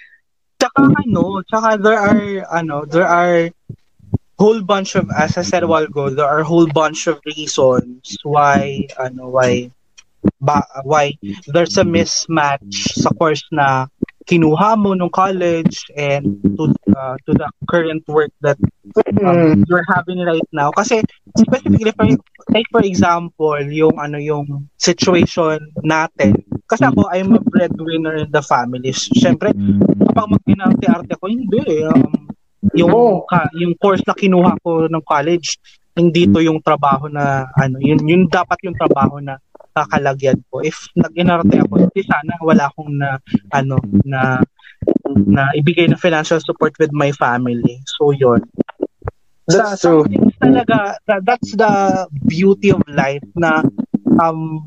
Tsaka 0.58 0.90
ano, 1.06 1.42
tsaka 1.46 1.78
there 1.78 2.00
are 2.00 2.24
ano, 2.50 2.84
there 2.84 3.06
are 3.06 3.54
whole 4.40 4.62
bunch 4.64 4.96
of 4.96 5.06
as 5.14 5.36
I 5.36 5.42
said 5.46 5.62
a 5.62 5.68
while 5.70 5.84
ago, 5.84 6.10
there 6.10 6.26
are 6.26 6.42
whole 6.42 6.66
bunch 6.66 7.06
of 7.06 7.20
reasons 7.22 8.18
why 8.24 8.88
ano 8.98 9.28
why 9.28 9.70
ba, 10.40 10.64
why 10.82 11.14
there's 11.46 11.76
a 11.76 11.84
mismatch 11.84 12.96
sa 12.96 13.12
course 13.14 13.44
na 13.52 13.86
kinuha 14.28 14.76
mo 14.76 14.92
nung 14.92 15.08
college 15.10 15.88
and 15.96 16.42
to 16.56 16.68
uh, 16.92 17.16
to 17.24 17.32
the 17.32 17.48
current 17.68 18.04
work 18.08 18.30
that 18.44 18.58
Mm. 18.90 19.22
um, 19.22 19.62
you're 19.70 19.86
having 19.86 20.18
right 20.26 20.48
now 20.50 20.74
kasi 20.74 20.98
specifically 21.38 21.94
for 21.94 22.10
take 22.50 22.66
for 22.74 22.82
example 22.82 23.54
yung 23.70 23.94
ano 24.02 24.18
yung 24.18 24.66
situation 24.74 25.62
natin 25.86 26.34
kasi 26.66 26.82
ako 26.82 27.06
I'm 27.14 27.30
a 27.36 27.38
breadwinner 27.38 28.18
in 28.18 28.34
the 28.34 28.42
family 28.42 28.90
syempre 28.90 29.54
kapag 30.10 30.42
mag-arte 30.42 31.12
ako 31.14 31.24
hindi 31.30 31.60
eh. 31.70 31.86
um, 31.86 32.26
yung 32.74 33.22
ka, 33.30 33.46
yung 33.54 33.78
course 33.78 34.02
na 34.04 34.14
kinuha 34.16 34.58
ko 34.58 34.90
ng 34.90 35.04
college 35.06 35.62
hindi 35.94 36.26
to 36.26 36.42
yung 36.42 36.58
trabaho 36.58 37.06
na 37.06 37.46
ano 37.54 37.78
yun 37.78 38.02
yun 38.02 38.26
dapat 38.26 38.58
yung 38.66 38.74
trabaho 38.74 39.22
na 39.22 39.38
kakalagyan 39.74 40.38
ko 40.50 40.60
if 40.60 40.90
nag-inarte 40.98 41.62
ako 41.62 41.86
hindi 41.86 42.02
sana 42.02 42.34
wala 42.42 42.68
akong 42.68 42.92
na 42.98 43.18
ano 43.54 43.78
na 44.06 44.42
na 45.14 45.50
ibigay 45.54 45.88
na 45.90 45.98
financial 45.98 46.40
support 46.40 46.72
with 46.80 46.92
my 46.92 47.12
family. 47.12 47.82
So 47.98 48.10
yun. 48.14 48.40
That's 49.50 49.82
sa, 49.82 49.90
true. 49.90 50.06
things 50.06 50.34
talaga 50.38 50.94
that, 51.10 51.26
that's 51.26 51.50
the 51.58 52.06
beauty 52.30 52.70
of 52.70 52.82
life 52.86 53.24
na 53.34 53.66
um 54.22 54.62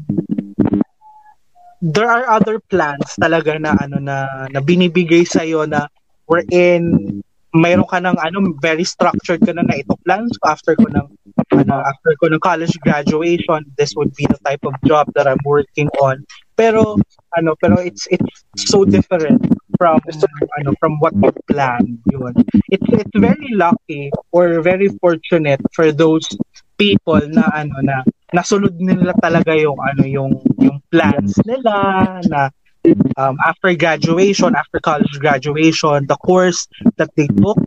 there 1.80 2.08
are 2.08 2.28
other 2.28 2.60
plans 2.68 3.16
talaga 3.16 3.60
na 3.60 3.76
ano 3.80 4.00
na, 4.00 4.48
na 4.52 4.60
binibigay 4.60 5.24
sa 5.24 5.44
na 5.68 5.88
we're 6.28 6.48
in 6.52 7.24
mayroon 7.54 7.86
ka 7.86 8.02
ng 8.02 8.18
ano 8.18 8.58
very 8.58 8.84
structured 8.84 9.38
ka 9.46 9.54
na 9.54 9.62
na 9.62 9.78
ito 9.78 9.94
plans 10.02 10.34
ko 10.42 10.50
after 10.50 10.74
ko 10.74 10.90
ng 10.90 11.08
ano 11.54 11.74
after 11.86 12.18
ko 12.18 12.26
ng 12.34 12.42
college 12.42 12.74
graduation 12.82 13.62
this 13.78 13.94
would 13.94 14.10
be 14.18 14.26
the 14.26 14.42
type 14.42 14.62
of 14.66 14.74
job 14.90 15.06
that 15.14 15.30
I'm 15.30 15.42
working 15.46 15.88
on. 16.02 16.26
Pero 16.58 16.98
ano 17.38 17.54
pero 17.62 17.78
it's 17.82 18.10
it's 18.10 18.46
so 18.58 18.86
different 18.86 19.42
from 19.78 20.02
ano 20.58 20.74
from 20.82 20.98
what 20.98 21.14
you 21.14 21.34
plan 21.46 22.02
yun. 22.10 22.34
It's 22.74 22.90
it's 22.90 23.18
very 23.18 23.54
lucky 23.54 24.10
or 24.34 24.62
very 24.66 24.90
fortunate 24.98 25.62
for 25.78 25.94
those 25.94 26.26
people 26.82 27.22
na 27.30 27.54
ano 27.54 27.78
na 27.86 28.02
nasunod 28.34 28.74
nila 28.82 29.14
talaga 29.22 29.54
yung 29.54 29.78
ano 29.78 30.04
yung 30.10 30.42
yung 30.58 30.82
plans 30.90 31.38
nila 31.46 32.18
na 32.26 32.50
um, 33.18 33.38
after 33.46 33.74
graduation 33.76 34.56
after 34.56 34.80
college 34.80 35.12
graduation 35.20 36.06
the 36.08 36.18
course 36.18 36.68
that 36.98 37.10
they 37.16 37.28
took 37.28 37.58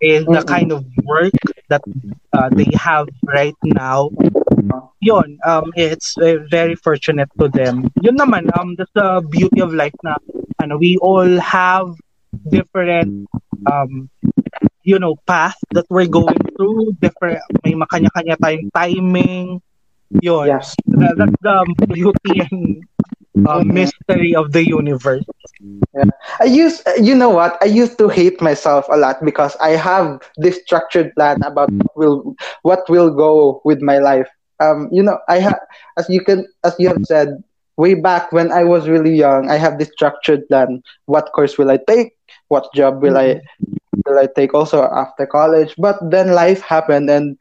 is 0.00 0.24
the 0.26 0.42
kind 0.48 0.72
of 0.72 0.84
work 1.04 1.32
that 1.68 1.82
uh, 2.32 2.48
they 2.50 2.66
have 2.74 3.06
right 3.26 3.54
now 3.64 4.08
yun 5.00 5.38
um 5.44 5.70
it's 5.76 6.16
uh, 6.18 6.36
very 6.50 6.74
fortunate 6.76 7.28
to 7.38 7.48
them 7.48 7.88
yun 8.00 8.16
naman 8.16 8.48
um 8.58 8.74
that's 8.76 8.92
the 8.96 9.20
beauty 9.30 9.60
of 9.60 9.72
life 9.72 9.94
na 10.04 10.16
ano 10.60 10.76
we 10.76 10.96
all 11.00 11.28
have 11.40 11.92
different 12.48 13.28
um 13.70 14.08
you 14.82 14.98
know 14.98 15.16
path 15.28 15.56
that 15.72 15.84
we're 15.92 16.08
going 16.08 16.36
through 16.56 16.92
different 17.00 17.40
may 17.64 17.76
makanya-kanya 17.76 18.36
tayong 18.40 18.68
timing 18.72 19.60
yun 20.24 20.48
Yes. 20.48 20.72
That- 20.88 21.16
that's 21.20 21.38
the 21.44 21.56
beauty 21.92 22.40
and 22.50 22.82
uh, 23.46 23.60
mystery 23.66 24.34
of 24.34 24.52
the 24.52 24.64
universe 24.66 25.24
I 26.40 26.44
used, 26.44 26.82
you 27.00 27.14
know 27.14 27.30
what? 27.30 27.56
I 27.62 27.66
used 27.66 27.98
to 27.98 28.08
hate 28.08 28.40
myself 28.40 28.86
a 28.90 28.96
lot 28.96 29.24
because 29.24 29.56
I 29.60 29.70
have 29.70 30.20
this 30.36 30.60
structured 30.62 31.14
plan 31.16 31.38
about 31.44 31.70
what 31.78 31.96
will 31.96 32.34
what 32.62 32.88
will 32.88 33.10
go 33.14 33.60
with 33.64 33.80
my 33.82 33.98
life. 33.98 34.28
Um, 34.60 34.88
you 34.92 35.02
know, 35.02 35.18
I 35.28 35.38
have, 35.40 35.58
as 35.98 36.08
you 36.08 36.20
can, 36.22 36.46
as 36.64 36.74
you 36.78 36.88
have 36.88 37.00
said, 37.04 37.28
way 37.76 37.94
back 37.94 38.32
when 38.32 38.50
I 38.52 38.64
was 38.64 38.88
really 38.88 39.14
young, 39.14 39.50
I 39.50 39.56
have 39.56 39.78
this 39.78 39.90
structured 39.92 40.48
plan. 40.48 40.82
What 41.06 41.30
course 41.34 41.58
will 41.58 41.70
I 41.70 41.78
take? 41.88 42.12
What 42.48 42.72
job 42.74 43.02
will 43.02 43.16
I 43.16 43.40
will 44.06 44.18
I 44.18 44.28
take 44.34 44.54
also 44.54 44.82
after 44.84 45.26
college? 45.26 45.74
But 45.78 45.96
then 46.10 46.32
life 46.32 46.62
happened, 46.62 47.10
and 47.10 47.36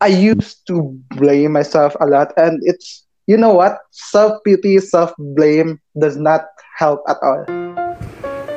I 0.00 0.08
used 0.08 0.66
to 0.68 0.98
blame 1.10 1.52
myself 1.52 1.96
a 2.00 2.06
lot, 2.06 2.32
and 2.36 2.60
it's 2.62 3.03
you 3.26 3.36
know 3.36 3.54
what? 3.54 3.78
Self 3.90 4.42
pity, 4.44 4.78
self 4.78 5.12
blame 5.18 5.80
does 5.98 6.16
not 6.16 6.44
help 6.76 7.02
at 7.08 7.16
all. 7.22 7.44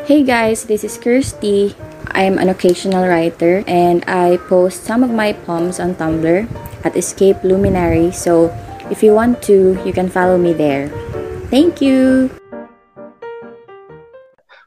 Hey 0.06 0.24
guys, 0.24 0.66
this 0.66 0.84
is 0.84 0.98
Kirsty. 0.98 1.76
I'm 2.12 2.38
an 2.40 2.50
occasional 2.50 3.08
writer 3.08 3.64
and 3.68 4.04
I 4.08 4.38
post 4.48 4.84
some 4.84 5.04
of 5.04 5.12
my 5.12 5.34
poems 5.34 5.80
on 5.80 5.96
Tumblr 5.96 6.48
at 6.84 6.96
Escape 6.96 7.44
Luminary. 7.44 8.12
So 8.12 8.52
if 8.90 9.04
you 9.04 9.14
want 9.14 9.44
to, 9.44 9.76
you 9.86 9.92
can 9.92 10.10
follow 10.10 10.38
me 10.38 10.54
there. 10.54 10.88
Thank 11.52 11.82
you. 11.82 12.32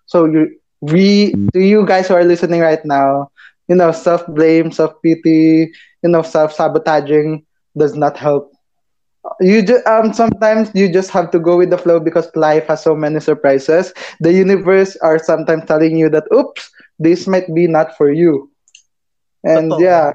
So 0.07 0.25
you 0.25 0.57
we 0.81 1.33
to 1.53 1.61
you 1.61 1.85
guys 1.85 2.09
who 2.09 2.15
are 2.15 2.25
listening 2.25 2.61
right 2.61 2.81
now, 2.85 3.31
you 3.69 3.77
know, 3.77 3.93
self 3.93 4.25
blame, 4.29 4.73
self 4.73 4.97
pity, 5.03 5.73
you 6.03 6.09
know, 6.09 6.23
self 6.23 6.53
sabotaging 6.53 7.45
does 7.77 7.95
not 7.95 8.17
help. 8.17 8.50
You 9.39 9.63
just 9.63 9.87
um 9.87 10.13
sometimes 10.13 10.71
you 10.75 10.91
just 10.91 11.11
have 11.11 11.31
to 11.31 11.39
go 11.39 11.57
with 11.57 11.71
the 11.71 11.79
flow 11.79 12.01
because 12.01 12.29
life 12.35 12.67
has 12.67 12.83
so 12.83 12.95
many 12.95 13.21
surprises. 13.21 13.93
The 14.21 14.33
universe 14.33 14.97
are 15.01 15.19
sometimes 15.19 15.65
telling 15.67 15.97
you 15.97 16.09
that 16.11 16.25
oops, 16.35 16.71
this 16.99 17.27
might 17.27 17.53
be 17.55 17.67
not 17.67 17.97
for 17.97 18.11
you. 18.11 18.51
And 19.45 19.71
Totoo. 19.71 19.83
yeah. 19.83 20.13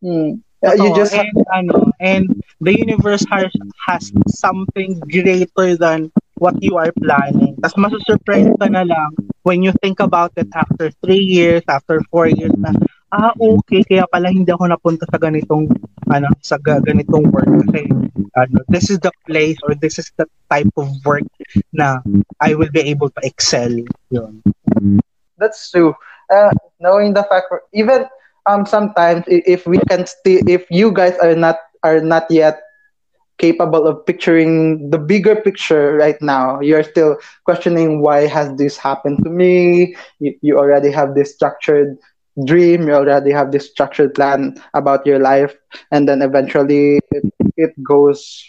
Hmm. 0.00 0.38
Yeah, 0.62 0.74
you 0.74 0.92
Totoo. 0.92 0.96
just 0.96 1.14
and 1.14 1.36
ano 1.52 1.90
and 2.00 2.24
the 2.60 2.72
universe 2.76 3.24
has 3.30 3.50
has 3.86 4.12
something 4.28 5.00
greater 5.08 5.76
than 5.76 6.10
what 6.38 6.54
you 6.60 6.76
are 6.76 6.92
planning. 7.00 7.56
Tapos 7.62 7.76
masusurprise 7.78 8.50
ka 8.58 8.68
na 8.68 8.82
lang 8.84 9.14
when 9.44 9.62
you 9.62 9.72
think 9.82 10.00
about 10.00 10.32
it 10.36 10.48
after 10.54 10.90
three 11.04 11.22
years, 11.22 11.62
after 11.68 12.00
four 12.10 12.26
years 12.26 12.52
na, 12.56 12.72
ah, 13.12 13.30
okay, 13.36 13.84
kaya 13.84 14.08
pala 14.08 14.32
hindi 14.32 14.50
ako 14.50 14.66
napunta 14.72 15.04
sa 15.08 15.20
ganitong, 15.20 15.68
ano, 16.10 16.28
sa 16.42 16.56
ga- 16.58 16.82
ganitong 16.82 17.28
work. 17.32 17.48
Kasi, 17.66 17.88
ano, 18.36 18.58
this 18.68 18.90
is 18.90 18.98
the 19.00 19.12
place 19.26 19.56
or 19.64 19.74
this 19.78 19.98
is 19.98 20.10
the 20.18 20.26
type 20.50 20.70
of 20.76 20.88
work 21.04 21.24
na 21.72 22.00
I 22.40 22.54
will 22.54 22.70
be 22.72 22.80
able 22.92 23.10
to 23.10 23.20
excel. 23.22 23.70
That's 25.38 25.70
true. 25.70 25.94
Uh, 26.32 26.50
knowing 26.80 27.14
the 27.14 27.22
fact, 27.24 27.46
even 27.72 28.06
um, 28.46 28.66
sometimes 28.66 29.24
if 29.26 29.66
we 29.66 29.78
can 29.88 30.06
still, 30.06 30.40
if 30.46 30.66
you 30.70 30.92
guys 30.92 31.16
are 31.18 31.34
not 31.34 31.56
are 31.82 32.00
not 32.00 32.24
yet 32.30 32.60
capable 33.38 33.86
of 33.86 34.04
picturing 34.06 34.90
the 34.90 34.98
bigger 34.98 35.34
picture 35.36 35.94
right 35.96 36.20
now, 36.20 36.60
you're 36.60 36.82
still 36.84 37.16
questioning 37.44 38.00
why 38.00 38.26
has 38.26 38.54
this 38.56 38.76
happened 38.76 39.20
to 39.24 39.30
me. 39.30 39.94
You, 40.18 40.34
you 40.42 40.58
already 40.58 40.90
have 40.92 41.14
this 41.14 41.34
structured 41.34 41.96
dream. 42.46 42.86
You 42.88 42.94
already 42.94 43.30
have 43.32 43.50
this 43.52 43.70
structured 43.70 44.14
plan 44.14 44.56
about 44.74 45.06
your 45.06 45.18
life, 45.18 45.54
and 45.90 46.08
then 46.08 46.22
eventually 46.22 47.00
it, 47.10 47.24
it 47.56 47.72
goes 47.82 48.46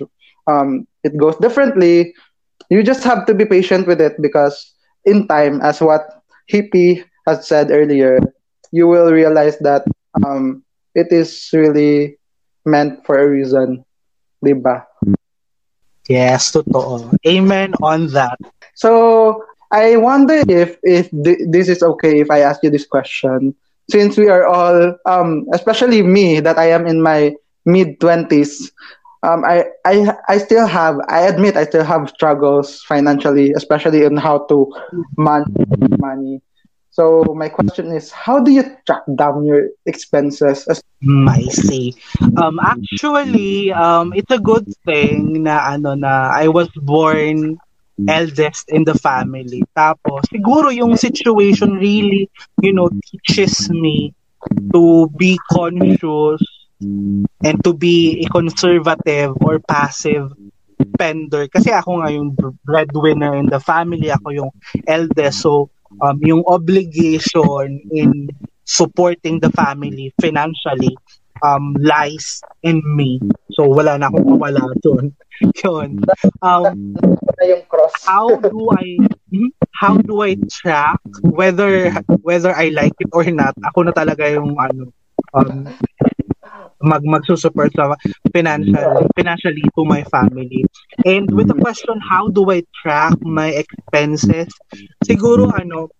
um, 0.48 0.88
it 1.04 1.18
goes 1.18 1.36
differently. 1.38 2.14
You 2.70 2.84
just 2.84 3.04
have 3.04 3.26
to 3.28 3.34
be 3.34 3.46
patient 3.46 3.88
with 3.88 4.02
it 4.02 4.14
because 4.22 4.74
in 5.06 5.28
time, 5.28 5.62
as 5.62 5.82
what 5.82 6.02
Hippie 6.52 7.04
has 7.28 7.48
said 7.48 7.72
earlier, 7.72 8.20
you 8.72 8.88
will 8.88 9.12
realize 9.12 9.58
that 9.60 9.84
um, 10.26 10.64
it 10.96 11.08
is 11.12 11.50
really 11.54 12.18
meant 12.66 13.06
for 13.06 13.18
a 13.20 13.28
reason. 13.30 13.84
Diba? 14.44 14.84
Yes, 16.10 16.52
totoo. 16.52 17.12
Amen 17.28 17.74
on 17.82 18.08
that. 18.14 18.38
So 18.76 19.44
I 19.72 19.98
wonder 19.98 20.44
if 20.48 20.78
if 20.84 21.10
th- 21.12 21.48
this 21.50 21.70
is 21.70 21.82
okay 21.84 22.20
if 22.20 22.30
I 22.32 22.40
ask 22.42 22.64
you 22.64 22.70
this 22.70 22.86
question, 22.86 23.56
since 23.90 24.18
we 24.18 24.30
are 24.30 24.46
all, 24.46 24.96
um, 25.06 25.46
especially 25.54 26.02
me, 26.04 26.40
that 26.40 26.58
I 26.58 26.70
am 26.72 26.86
in 26.88 27.02
my 27.02 27.34
mid 27.66 28.00
twenties. 28.00 28.72
Um, 29.24 29.44
I, 29.46 29.66
I 29.86 30.14
I 30.30 30.38
still 30.38 30.68
have 30.68 30.96
I 31.10 31.22
admit 31.28 31.58
I 31.58 31.66
still 31.66 31.84
have 31.84 32.10
struggles 32.10 32.82
financially, 32.84 33.52
especially 33.56 34.04
in 34.04 34.18
how 34.18 34.46
to 34.48 34.72
manage 35.18 35.48
money. 36.00 36.42
So 36.92 37.24
my 37.36 37.50
question 37.50 37.92
is, 37.92 38.12
how 38.12 38.40
do 38.40 38.52
you 38.52 38.64
track 38.86 39.04
down 39.16 39.46
your 39.46 39.70
expenses? 39.86 40.68
Mm, 41.04 41.28
I 41.30 41.42
see. 41.50 41.96
Um, 42.38 42.60
actually, 42.60 43.72
um, 43.72 44.14
it's 44.16 44.32
a 44.32 44.40
good 44.40 44.66
thing 44.86 45.44
na 45.44 45.74
ano 45.74 45.94
na 45.96 46.32
I 46.32 46.48
was 46.48 46.70
born 46.76 47.58
eldest 48.08 48.68
in 48.70 48.84
the 48.84 48.96
family. 48.96 49.64
Tapos, 49.76 50.28
siguro 50.28 50.74
yung 50.74 51.00
situation 51.00 51.80
really, 51.80 52.30
you 52.62 52.74
know, 52.74 52.90
teaches 53.08 53.70
me 53.72 54.14
to 54.74 55.08
be 55.16 55.40
conscious 55.50 56.42
and 56.82 57.58
to 57.64 57.74
be 57.74 58.24
a 58.24 58.30
conservative 58.30 59.34
or 59.42 59.60
passive 59.64 60.32
spender. 60.76 61.48
Kasi 61.48 61.72
ako 61.72 62.04
nga 62.04 62.12
yung 62.12 62.36
breadwinner 62.68 63.36
in 63.36 63.48
the 63.48 63.60
family, 63.60 64.12
ako 64.12 64.30
yung 64.36 64.52
eldest. 64.86 65.42
So, 65.42 65.72
um, 66.04 66.20
yung 66.22 66.44
obligation 66.46 67.80
in 67.92 68.30
supporting 68.66 69.40
the 69.40 69.54
family 69.54 70.12
financially 70.20 70.98
um, 71.44 71.76
lies 71.80 72.42
in 72.64 72.80
me. 72.84 73.20
So, 73.52 73.68
wala 73.68 73.98
na 73.98 74.08
akong 74.08 74.38
mawala 74.38 74.72
doon. 74.84 75.12
Yun. 75.64 76.00
Um, 76.40 76.96
yung 77.44 77.64
cross. 77.68 77.92
how 78.08 78.28
do 78.40 78.72
I 78.72 78.98
hmm? 79.32 79.52
how 79.76 80.00
do 80.00 80.24
I 80.24 80.40
track 80.48 81.02
whether 81.22 81.92
whether 82.24 82.56
I 82.56 82.72
like 82.72 82.96
it 83.00 83.12
or 83.12 83.28
not? 83.28 83.56
Ako 83.72 83.84
na 83.84 83.94
talaga 83.94 84.32
yung 84.32 84.56
ano 84.56 84.96
um 85.36 85.68
mag 86.80 87.04
magsusupport 87.04 87.72
sa 87.74 87.98
financial 88.32 89.10
financially 89.18 89.66
to 89.76 89.84
my 89.84 90.08
family. 90.08 90.64
And 91.04 91.28
with 91.36 91.52
the 91.52 91.60
question 91.60 92.00
how 92.00 92.32
do 92.32 92.48
I 92.52 92.64
track 92.80 93.20
my 93.20 93.52
expenses? 93.52 94.48
Siguro 95.04 95.52
ano 95.52 95.92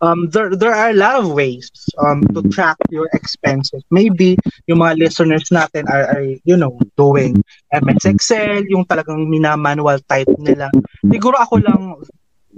um 0.00 0.30
there 0.30 0.54
there 0.54 0.74
are 0.74 0.90
a 0.90 0.98
lot 0.98 1.18
of 1.18 1.32
ways 1.32 1.70
um 1.98 2.22
to 2.34 2.42
track 2.48 2.76
your 2.90 3.10
expenses. 3.12 3.82
Maybe 3.90 4.38
yung 4.70 4.78
mga 4.78 4.98
listeners 4.98 5.50
natin 5.50 5.90
are, 5.90 6.06
are 6.14 6.26
you 6.44 6.56
know 6.56 6.78
doing 6.96 7.42
MS 7.74 8.04
Excel, 8.06 8.62
yung 8.70 8.86
talagang 8.86 9.26
minamanual 9.26 9.98
type 10.06 10.30
nila. 10.38 10.70
Siguro 11.02 11.36
ako 11.38 11.54
lang 11.62 11.82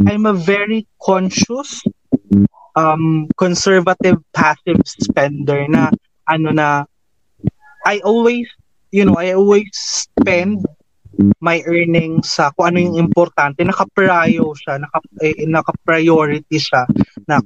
I'm 0.05 0.24
a 0.24 0.37
very 0.37 0.87
conscious 1.00 1.85
um 2.76 3.26
conservative 3.37 4.20
passive 4.33 4.81
spender 4.87 5.66
na 5.66 5.90
ano 6.29 6.55
na 6.55 6.85
I 7.85 8.05
always 8.05 8.46
you 8.92 9.05
know 9.05 9.16
I 9.16 9.33
always 9.35 9.72
spend 9.74 10.62
my 11.40 11.61
earnings 11.66 12.33
sa 12.33 12.55
kung 12.55 12.72
ano 12.72 12.79
yung 12.81 12.96
importante 12.96 13.61
naka-prio 13.61 14.55
siya 14.57 14.81
naka 14.81 14.98
eh, 15.20 15.44
naka-priority 15.44 16.57
siya 16.57 16.87
na 17.31 17.38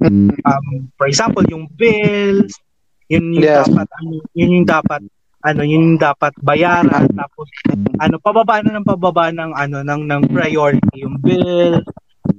um, 0.49 0.89
for 0.97 1.05
example 1.05 1.45
yung 1.53 1.69
bills 1.77 2.57
yun 3.13 3.37
yung 3.37 3.45
Yes. 3.45 3.69
dapat 3.69 3.89
ano 4.01 4.13
yun 4.33 4.51
yung 4.57 4.69
dapat 4.69 5.01
ano 5.45 5.61
yun 5.61 5.83
yung 5.93 6.01
dapat 6.01 6.33
bayaran 6.41 7.05
tapos 7.13 7.49
ano 8.01 8.17
pababa 8.17 8.65
na 8.65 8.81
ng 8.81 8.89
pababa 8.89 9.29
ng 9.29 9.53
ano 9.53 9.85
ng 9.85 10.03
ng 10.09 10.23
priority 10.33 11.05
yung 11.05 11.21
bills 11.21 11.85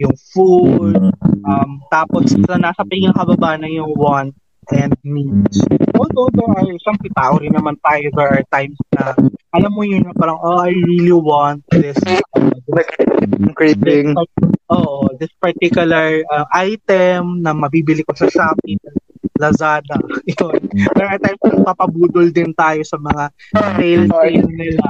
yung 0.02 0.16
food 0.34 0.98
um 1.46 1.70
tapos 1.94 2.34
sa 2.34 2.58
nasa 2.58 2.82
pingang 2.82 3.14
kababa 3.14 3.62
na 3.62 3.70
yung 3.70 3.94
want 3.94 4.34
and 4.74 4.98
needs 5.06 5.62
although 5.94 6.26
there 6.34 6.50
are 6.50 6.66
some 6.82 6.98
tao 7.14 7.38
rin 7.38 7.54
naman 7.54 7.78
tayo 7.86 8.10
there 8.18 8.42
are 8.42 8.46
times 8.50 8.74
na 8.98 9.14
alam 9.54 9.70
mo 9.70 9.86
yun 9.86 10.02
na 10.02 10.18
parang 10.18 10.42
oh 10.42 10.66
I 10.66 10.74
really 10.74 11.14
want 11.14 11.62
this 11.70 12.02
uh, 12.10 12.18
Like, 12.66 12.90
craving. 13.54 14.18
Oo, 14.74 15.14
this 15.22 15.30
particular 15.38 16.26
uh, 16.34 16.46
item 16.50 17.46
na 17.46 17.54
mabibili 17.54 18.02
ko 18.02 18.18
sa 18.18 18.26
Shopee, 18.26 18.82
Lazada. 19.38 20.00
Yun. 20.32 20.58
There 20.98 21.06
are 21.10 21.22
times 21.22 21.42
na 21.44 21.62
papabudol 21.76 22.34
din 22.34 22.56
tayo 22.58 22.82
sa 22.82 22.98
mga 22.98 23.24
sale 23.54 24.06
sale 24.10 24.48
nila. 24.50 24.90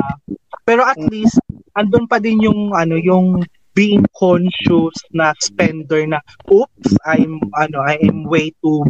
Pero 0.64 0.82
at 0.88 0.98
least 1.12 1.38
andun 1.76 2.08
pa 2.08 2.24
din 2.24 2.40
yung 2.40 2.72
ano, 2.72 2.96
yung 2.96 3.44
being 3.76 4.08
conscious 4.16 4.96
na 5.12 5.36
spender 5.44 6.08
na 6.08 6.24
oops, 6.48 6.96
I'm 7.04 7.44
ano, 7.60 7.84
I 7.84 8.00
am 8.00 8.24
way 8.32 8.56
too 8.64 8.88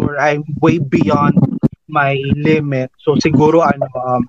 or 0.00 0.16
I'm 0.16 0.40
way 0.64 0.80
beyond 0.80 1.36
my 1.86 2.16
limit. 2.32 2.88
So 3.04 3.20
siguro 3.20 3.60
ano 3.60 3.86
um 4.00 4.22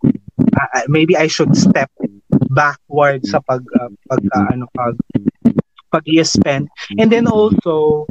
I- 0.75 0.91
maybe 0.91 1.15
I 1.15 1.31
should 1.31 1.55
step 1.55 1.87
backward 2.51 3.23
sa 3.23 3.39
pag 3.43 3.63
uh, 3.79 3.91
pag 4.11 4.21
uh, 4.35 4.47
ano 4.51 4.65
pag 4.75 4.95
pag 5.95 6.07
spend 6.25 6.69
and 6.99 7.11
then 7.11 7.27
also 7.27 8.07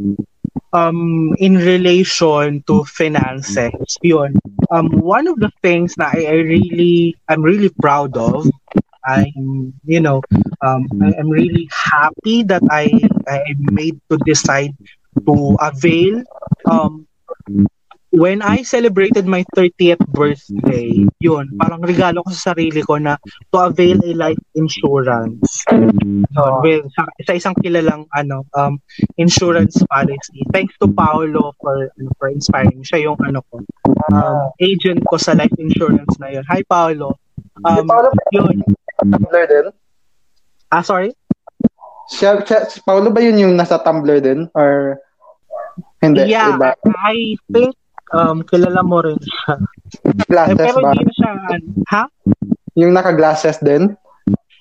um 0.73 1.33
in 1.39 1.57
relation 1.57 2.63
to 2.67 2.85
finances 2.85 3.99
yun. 4.03 4.35
Um 4.71 4.89
one 5.01 5.27
of 5.29 5.37
the 5.41 5.51
things 5.63 5.95
na 5.99 6.11
I, 6.13 6.27
I 6.29 6.37
really 6.45 7.17
I'm 7.29 7.43
really 7.43 7.71
proud 7.81 8.17
of 8.17 8.49
I'm 9.07 9.75
you 9.85 10.01
know 10.01 10.23
um 10.65 10.87
I'm 11.19 11.31
really 11.31 11.69
happy 11.73 12.43
that 12.51 12.63
I 12.71 12.91
I 13.29 13.55
made 13.59 14.01
to 14.11 14.19
decide 14.25 14.75
to 15.27 15.57
avail 15.61 16.23
um 16.71 17.07
when 18.15 18.43
I 18.43 18.63
celebrated 18.63 19.27
my 19.27 19.43
30th 19.59 19.99
birthday, 20.15 21.03
yun, 21.19 21.51
parang 21.59 21.83
regalo 21.83 22.23
ko 22.23 22.31
sa 22.31 22.55
sarili 22.55 22.79
ko 22.87 23.03
na 23.03 23.19
to 23.51 23.59
avail 23.59 23.99
a 24.07 24.15
life 24.15 24.39
insurance. 24.55 25.67
Yun, 25.75 26.23
with, 26.63 26.87
sa, 26.95 27.11
sa 27.27 27.35
isang 27.35 27.55
kilalang 27.59 28.07
ano, 28.15 28.47
um, 28.55 28.79
insurance 29.19 29.83
policy. 29.91 30.47
Thanks 30.55 30.79
to 30.79 30.87
Paolo 30.87 31.59
for 31.59 31.91
ano, 31.99 32.11
for 32.17 32.31
inspiring. 32.31 32.87
Siya 32.87 33.11
yung 33.11 33.19
ano 33.27 33.43
ko, 33.51 33.59
um, 34.15 34.55
agent 34.63 35.03
ko 35.11 35.19
sa 35.19 35.35
life 35.35 35.55
insurance 35.59 36.15
na 36.23 36.31
yun. 36.31 36.47
Hi 36.47 36.63
Paolo. 36.63 37.19
Si 37.35 37.67
Um, 37.67 37.87
Paolo 37.91 38.15
yun. 38.31 38.63
Tumblr 39.03 39.45
din? 39.51 39.67
Ah, 40.71 40.87
sorry? 40.87 41.11
Siya, 42.15 42.47
siya, 42.47 42.71
si 42.71 42.79
Paolo 42.87 43.11
ba 43.11 43.19
yun 43.19 43.43
yung 43.43 43.55
nasa 43.59 43.83
Tumblr 43.83 44.23
din? 44.23 44.47
Or 44.55 45.03
hindi? 45.99 46.31
Yeah, 46.31 46.55
Iba? 46.55 46.79
I 47.03 47.35
think 47.51 47.75
um, 48.15 48.47
kilala 48.47 48.81
mo 48.87 49.03
rin 49.03 49.19
siya. 49.19 49.55
Eh, 50.07 50.15
Glasses 50.31 50.59
pero 50.59 50.79
ba? 50.81 50.95
na 50.95 51.03
siya, 51.11 51.31
ano, 51.35 51.67
ha? 51.91 52.03
Yung 52.79 52.93
naka-glasses 52.95 53.59
din? 53.61 53.95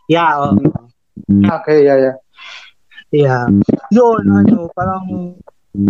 Yeah, 0.10 0.34
oo. 0.42 0.58
Okay, 1.30 1.86
yeah, 1.86 1.98
yeah. 1.98 2.18
Yeah. 3.14 3.46
Yun, 3.94 4.26
ano, 4.26 4.74
parang 4.74 5.38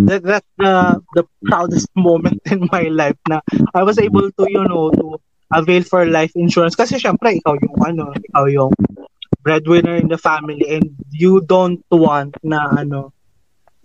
that, 0.08 0.24
that's 0.24 0.52
the 0.60 1.00
the 1.16 1.24
proudest 1.48 1.88
moment 2.00 2.44
in 2.52 2.68
my 2.72 2.92
life 2.92 3.20
na 3.32 3.40
I 3.72 3.84
was 3.84 3.96
able 4.00 4.28
to, 4.28 4.44
you 4.48 4.64
know, 4.68 4.92
to 4.92 5.20
avail 5.56 5.84
for 5.88 6.04
life 6.04 6.36
insurance. 6.36 6.76
Kasi 6.76 7.00
syempre, 7.00 7.40
ikaw 7.40 7.56
yung, 7.64 7.78
ano, 7.80 8.12
ikaw 8.12 8.46
yung 8.52 8.74
breadwinner 9.44 9.96
in 9.96 10.12
the 10.12 10.20
family 10.20 10.68
and 10.68 10.92
you 11.12 11.40
don't 11.48 11.80
want 11.92 12.36
na, 12.44 12.76
ano, 12.76 13.16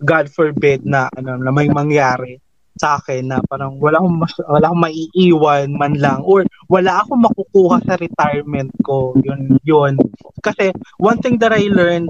God 0.03 0.31
forbid 0.31 0.83
na, 0.83 1.07
ano, 1.15 1.39
na 1.39 1.51
may 1.51 1.71
mangyari 1.71 2.39
sa 2.79 2.95
akin 2.95 3.27
na 3.27 3.43
parang 3.51 3.75
wala 3.75 3.99
akong, 3.99 4.17
mas, 4.23 4.33
wala 4.47 4.71
akong 4.71 4.83
maiiwan 4.87 5.67
man 5.75 5.93
lang 5.99 6.23
or 6.23 6.47
wala 6.71 7.03
akong 7.03 7.19
makukuha 7.27 7.83
sa 7.83 7.99
retirement 7.99 8.71
ko. 8.87 9.11
Yun, 9.19 9.59
yun. 9.67 9.93
Kasi 10.39 10.71
one 10.95 11.19
thing 11.19 11.35
that 11.43 11.51
I 11.51 11.67
learned 11.67 12.07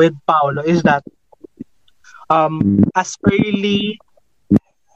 with 0.00 0.16
Paolo 0.24 0.64
is 0.64 0.80
that 0.88 1.04
um 2.32 2.80
as 2.96 3.20
early 3.28 4.00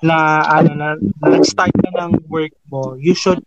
na 0.00 0.40
ano 0.48 0.72
na, 0.72 0.88
na 0.96 1.26
nag-start 1.36 1.72
ka 1.76 1.90
ng 1.92 2.24
work 2.32 2.56
mo, 2.72 2.96
you 2.96 3.12
should 3.12 3.44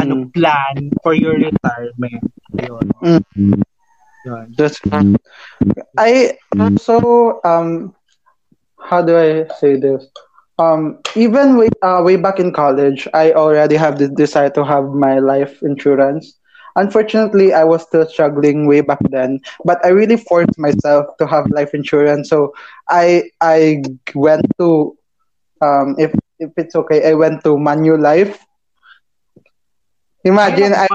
ano 0.00 0.24
Mm. 0.24 0.32
plan 0.32 0.74
for 1.04 1.12
your 1.12 1.36
retirement. 1.36 2.24
Yun. 2.56 2.86
Mm. 3.04 3.60
Yun. 4.24 4.44
Just, 4.56 4.80
I 5.98 6.34
also, 6.58 7.38
um, 7.44 7.94
how 8.80 9.02
do 9.02 9.14
I 9.14 9.46
say 9.60 9.76
this? 9.76 10.08
Um, 10.58 10.98
even 11.14 11.56
way, 11.56 11.68
uh, 11.82 12.02
way 12.04 12.16
back 12.16 12.38
in 12.40 12.52
college, 12.52 13.06
I 13.14 13.32
already 13.32 13.76
have 13.76 13.98
the 13.98 14.08
desire 14.08 14.50
to 14.50 14.64
have 14.64 14.84
my 14.90 15.18
life 15.18 15.62
insurance. 15.62 16.38
Unfortunately, 16.76 17.52
I 17.52 17.64
was 17.64 17.82
still 17.82 18.06
struggling 18.06 18.66
way 18.66 18.80
back 18.80 18.98
then, 19.10 19.40
but 19.64 19.84
I 19.84 19.88
really 19.88 20.16
forced 20.16 20.58
myself 20.58 21.06
to 21.18 21.26
have 21.26 21.50
life 21.50 21.74
insurance. 21.74 22.28
So 22.28 22.52
I 22.88 23.30
I 23.40 23.82
went 24.14 24.46
to, 24.58 24.96
um, 25.62 25.94
if 25.98 26.12
if 26.38 26.50
it's 26.56 26.74
okay, 26.76 27.08
I 27.08 27.14
went 27.14 27.44
to 27.44 27.56
Manulife. 27.56 28.38
Imagine 30.24 30.72
I 30.74 30.86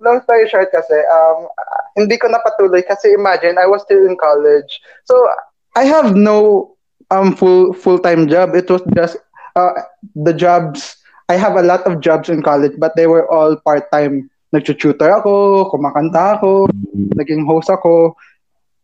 long 0.00 0.20
story 0.22 0.48
short 0.48 0.68
kasi, 0.72 0.96
um, 1.08 1.48
hindi 1.96 2.18
ko 2.18 2.28
napatuloy 2.28 2.82
kasi 2.84 3.14
imagine, 3.14 3.56
I 3.58 3.66
was 3.66 3.82
still 3.82 4.04
in 4.06 4.16
college. 4.18 4.80
So, 5.04 5.14
I 5.76 5.84
have 5.84 6.14
no 6.14 6.73
um 7.14 7.38
full 7.38 7.70
full-time 7.70 8.26
job. 8.26 8.58
It 8.58 8.66
was 8.66 8.82
just 8.98 9.16
uh, 9.54 9.74
the 10.18 10.34
jobs, 10.34 10.98
I 11.30 11.38
have 11.38 11.54
a 11.54 11.62
lot 11.62 11.86
of 11.86 12.02
jobs 12.02 12.28
in 12.28 12.42
college, 12.42 12.74
but 12.78 12.92
they 12.98 13.06
were 13.06 13.30
all 13.30 13.56
part-time. 13.62 14.30
Nag-tutor 14.50 15.10
ako, 15.10 15.66
kumakanta 15.70 16.38
ako, 16.38 16.70
naging 17.18 17.46
host 17.46 17.70
ako. 17.70 18.14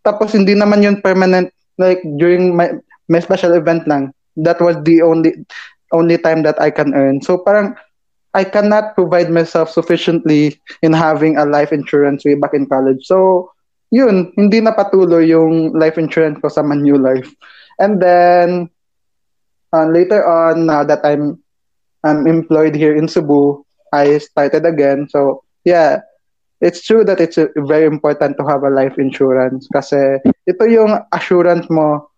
Tapos 0.02 0.34
hindi 0.34 0.54
naman 0.54 0.82
yun 0.82 0.98
permanent, 1.02 1.50
like 1.78 2.02
during 2.18 2.56
my, 2.56 2.74
my 3.06 3.20
special 3.20 3.54
event 3.54 3.86
lang. 3.86 4.14
That 4.34 4.58
was 4.58 4.78
the 4.82 5.02
only 5.02 5.46
only 5.92 6.18
time 6.18 6.42
that 6.46 6.58
I 6.62 6.70
can 6.70 6.94
earn. 6.94 7.22
So 7.22 7.38
parang 7.38 7.74
I 8.34 8.46
cannot 8.46 8.94
provide 8.94 9.30
myself 9.30 9.70
sufficiently 9.70 10.58
in 10.82 10.94
having 10.94 11.36
a 11.36 11.44
life 11.44 11.74
insurance 11.74 12.24
way 12.24 12.38
back 12.38 12.54
in 12.54 12.66
college. 12.66 13.02
So, 13.02 13.50
yun, 13.90 14.30
hindi 14.38 14.62
napatuloy 14.62 15.26
yung 15.34 15.74
life 15.74 15.98
insurance 15.98 16.38
ko 16.38 16.46
sa 16.46 16.62
Manulife. 16.62 17.34
And 17.80 17.96
then, 17.96 18.68
uh, 19.72 19.86
later 19.88 20.20
on, 20.20 20.66
now 20.68 20.84
that 20.84 21.00
I'm 21.02 21.40
I'm 22.04 22.28
employed 22.28 22.76
here 22.76 22.94
in 22.96 23.08
Cebu, 23.08 23.64
I 23.92 24.18
started 24.20 24.64
again. 24.64 25.08
So, 25.08 25.44
yeah, 25.64 26.00
it's 26.60 26.84
true 26.84 27.04
that 27.04 27.20
it's 27.20 27.38
uh, 27.38 27.48
very 27.56 27.86
important 27.86 28.36
to 28.38 28.44
have 28.46 28.62
a 28.62 28.70
life 28.70 28.96
insurance 29.00 29.68
kasi 29.72 30.20
ito 30.44 30.64
yung 30.68 31.00
assurance 31.12 31.68
mo 31.72 32.08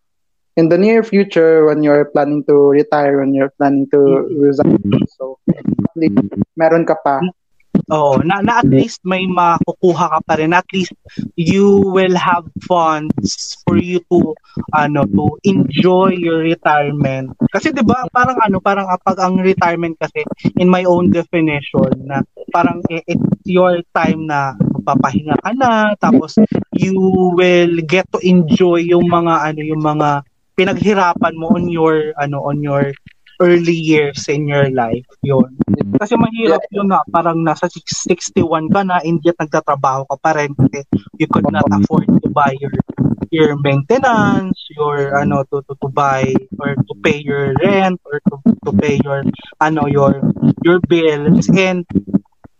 in 0.58 0.68
the 0.68 0.76
near 0.76 1.02
future 1.02 1.64
when 1.64 1.82
you're 1.82 2.10
planning 2.12 2.44
to 2.44 2.74
retire, 2.74 3.22
when 3.22 3.32
you're 3.32 3.54
planning 3.56 3.88
to 3.88 4.28
resign, 4.36 4.76
so 5.16 5.38
at 5.48 5.64
least 5.96 6.18
meron 6.58 6.84
ka 6.84 6.98
pa. 7.00 7.22
Oo, 7.90 8.22
na, 8.22 8.38
na 8.38 8.62
at 8.62 8.68
least 8.70 9.02
may 9.02 9.26
makukuha 9.26 10.14
ka 10.14 10.20
pa 10.22 10.34
rin. 10.38 10.54
At 10.54 10.68
least 10.70 10.94
you 11.34 11.82
will 11.90 12.14
have 12.14 12.46
funds 12.62 13.58
for 13.66 13.74
you 13.74 13.98
to 14.06 14.38
ano 14.70 15.02
to 15.02 15.34
enjoy 15.42 16.14
your 16.14 16.46
retirement. 16.46 17.34
Kasi 17.50 17.74
'di 17.74 17.82
ba 17.82 18.06
parang 18.14 18.38
ano 18.38 18.62
parang 18.62 18.86
pag 19.02 19.18
ang 19.18 19.42
retirement 19.42 19.98
kasi 19.98 20.22
in 20.62 20.70
my 20.70 20.86
own 20.86 21.10
definition 21.10 21.90
na 22.06 22.22
parang 22.54 22.78
eh, 22.86 23.02
it's 23.10 23.42
your 23.48 23.82
time 23.90 24.30
na 24.30 24.54
papahinga 24.86 25.38
ka 25.42 25.50
na 25.54 25.94
tapos 25.98 26.38
you 26.74 26.98
will 27.34 27.82
get 27.86 28.06
to 28.10 28.18
enjoy 28.22 28.78
yung 28.82 29.06
mga 29.06 29.52
ano 29.52 29.60
yung 29.62 29.82
mga 29.82 30.26
pinaghirapan 30.58 31.34
mo 31.38 31.54
on 31.54 31.66
your 31.70 32.12
ano 32.18 32.44
on 32.44 32.60
your 32.60 32.92
early 33.42 33.74
years 33.74 34.30
in 34.30 34.46
your 34.46 34.70
life 34.70 35.04
yon 35.26 35.50
kasi 35.98 36.14
mahirap 36.14 36.62
yun 36.70 36.86
na 36.86 37.02
parang 37.10 37.42
nasa 37.42 37.66
61 37.66 38.70
ka 38.70 38.80
na 38.86 39.02
hindi 39.02 39.26
at 39.28 39.38
nagtatrabaho 39.42 40.06
ka 40.06 40.16
pa 40.22 40.30
rin 40.38 40.54
you 41.18 41.26
could 41.26 41.46
not 41.50 41.66
afford 41.74 42.06
to 42.06 42.30
buy 42.30 42.54
your 42.62 42.72
your 43.34 43.58
maintenance 43.58 44.56
your 44.76 45.16
ano 45.16 45.42
to 45.50 45.64
to, 45.64 45.74
to 45.80 45.88
buy 45.88 46.22
or 46.60 46.76
to 46.76 46.94
pay 47.02 47.18
your 47.18 47.56
rent 47.64 47.98
or 48.04 48.20
to, 48.28 48.36
to 48.64 48.70
pay 48.76 49.00
your 49.02 49.24
ano 49.60 49.88
your 49.88 50.20
your 50.64 50.78
bills. 50.84 51.48
And 51.52 51.86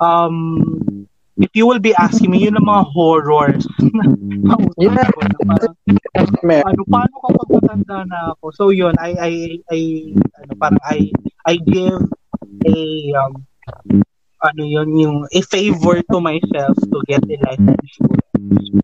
um 0.00 1.08
if 1.36 1.50
you 1.54 1.66
will 1.66 1.78
be 1.78 1.94
asking 1.96 2.30
me, 2.30 2.44
yun 2.44 2.56
ang 2.56 2.68
mga 2.68 2.84
horrors. 2.92 3.64
Yeah. 4.76 5.08
parang, 5.08 5.74
ano, 6.44 6.82
paano 6.90 7.14
kapag 7.22 7.48
matanda 7.48 7.98
na 8.04 8.18
ako? 8.34 8.44
So 8.52 8.64
yun, 8.68 8.92
I, 8.98 9.14
I, 9.16 9.32
I, 9.70 9.80
ano, 10.42 10.52
parang 10.58 10.82
I, 10.84 11.08
I 11.46 11.54
give 11.56 12.02
a, 12.66 12.78
um, 13.16 13.32
ano 14.42 14.62
yun, 14.62 14.88
yung, 14.98 15.16
a 15.32 15.40
favor 15.46 16.02
to 16.10 16.18
myself 16.20 16.76
to 16.76 16.98
get 17.06 17.22
a 17.24 17.36
life 17.46 17.62
insurance. 17.62 18.82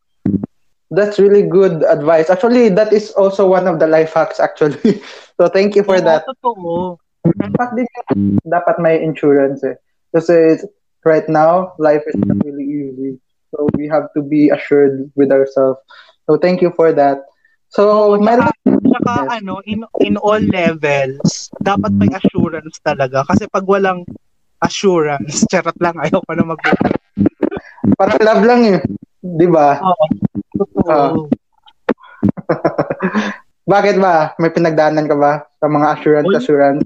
That's 0.90 1.18
really 1.18 1.44
good 1.44 1.84
advice. 1.84 2.30
Actually, 2.30 2.70
that 2.70 2.92
is 2.92 3.12
also 3.12 3.44
one 3.44 3.68
of 3.68 3.78
the 3.78 3.86
life 3.86 4.14
hacks 4.14 4.40
actually. 4.40 5.02
so 5.36 5.48
thank 5.48 5.76
you 5.76 5.84
for 5.84 6.00
Oo, 6.00 6.06
that. 6.06 6.24
Totoo. 6.24 6.96
In 7.28 7.52
fact, 7.58 7.76
dapat 8.48 8.76
may 8.80 9.02
insurance 9.02 9.60
eh. 9.66 9.76
Kasi 10.16 10.64
right 11.08 11.24
now, 11.32 11.72
life 11.80 12.04
is 12.04 12.16
not 12.20 12.36
really 12.44 12.68
easy. 12.68 13.16
So 13.56 13.64
we 13.80 13.88
have 13.88 14.12
to 14.12 14.20
be 14.20 14.52
assured 14.52 15.08
with 15.16 15.32
ourselves. 15.32 15.80
So 16.28 16.36
thank 16.36 16.60
you 16.60 16.68
for 16.76 16.92
that. 16.92 17.24
So, 17.72 18.16
Tsaka, 18.16 18.52
tsaka 18.64 19.12
Yes. 19.24 19.28
ano, 19.40 19.60
in, 19.64 19.80
in 20.04 20.14
all 20.20 20.40
levels, 20.40 21.52
dapat 21.60 21.92
may 21.96 22.08
assurance 22.12 22.80
talaga. 22.80 23.24
Kasi 23.28 23.48
pag 23.48 23.64
walang 23.64 24.04
assurance, 24.60 25.44
charot 25.52 25.76
lang, 25.80 25.96
ayaw 26.00 26.20
ko 26.24 26.32
na 26.36 26.44
mag 26.44 26.60
parang 27.96 28.20
love 28.24 28.42
lang 28.44 28.60
eh. 28.68 28.78
Di 29.20 29.46
ba? 29.48 29.80
Oo. 29.84 30.04
Ah. 30.88 31.12
Bakit 33.72 33.96
ba? 34.00 34.32
May 34.40 34.48
pinagdaanan 34.48 35.04
ka 35.04 35.16
ba 35.16 35.44
sa 35.60 35.66
mga 35.68 35.86
assurance 35.92 36.28
Uy. 36.32 36.36
assurance? 36.40 36.84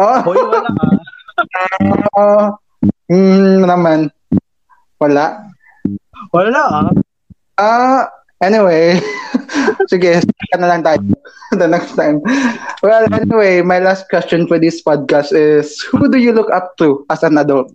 Oh, 0.00 0.18
Hoy, 0.24 0.40
wala 0.40 0.72
ah. 2.16 2.56
Hmm, 3.10 3.62
naman. 3.66 4.10
Wala. 4.98 5.50
Wala 6.30 6.62
ah. 6.62 6.90
Ah, 7.58 8.02
anyway. 8.42 8.98
Sige, 9.90 10.22
ka 10.22 10.56
na 10.58 10.70
lang 10.70 10.82
tayo 10.82 11.02
the 11.60 11.68
next 11.68 11.94
time. 11.94 12.22
Well, 12.82 13.06
anyway, 13.12 13.62
my 13.62 13.78
last 13.78 14.08
question 14.08 14.46
for 14.46 14.58
this 14.58 14.82
podcast 14.82 15.34
is, 15.34 15.80
who 15.90 16.08
do 16.08 16.18
you 16.18 16.32
look 16.32 16.50
up 16.50 16.76
to 16.78 17.04
as 17.10 17.22
an 17.22 17.38
adult? 17.38 17.70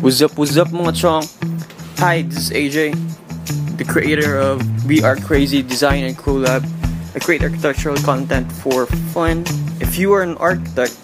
What's 0.00 0.22
up, 0.22 0.36
what's 0.38 0.56
up 0.56 0.68
mga 0.68 0.94
chong? 0.96 1.24
Hi, 1.98 2.22
this 2.22 2.48
is 2.48 2.50
AJ, 2.50 2.96
the 3.76 3.84
creator 3.84 4.38
of 4.38 4.62
We 4.86 5.02
Are 5.02 5.16
Crazy 5.16 5.62
Design 5.62 6.04
and 6.04 6.16
Collab. 6.16 6.64
I 7.14 7.18
create 7.18 7.42
architectural 7.42 7.98
content 8.06 8.50
for 8.62 8.86
fun. 9.12 9.44
If 9.80 9.98
you 9.98 10.12
are 10.14 10.22
an 10.22 10.38
architect 10.38 10.94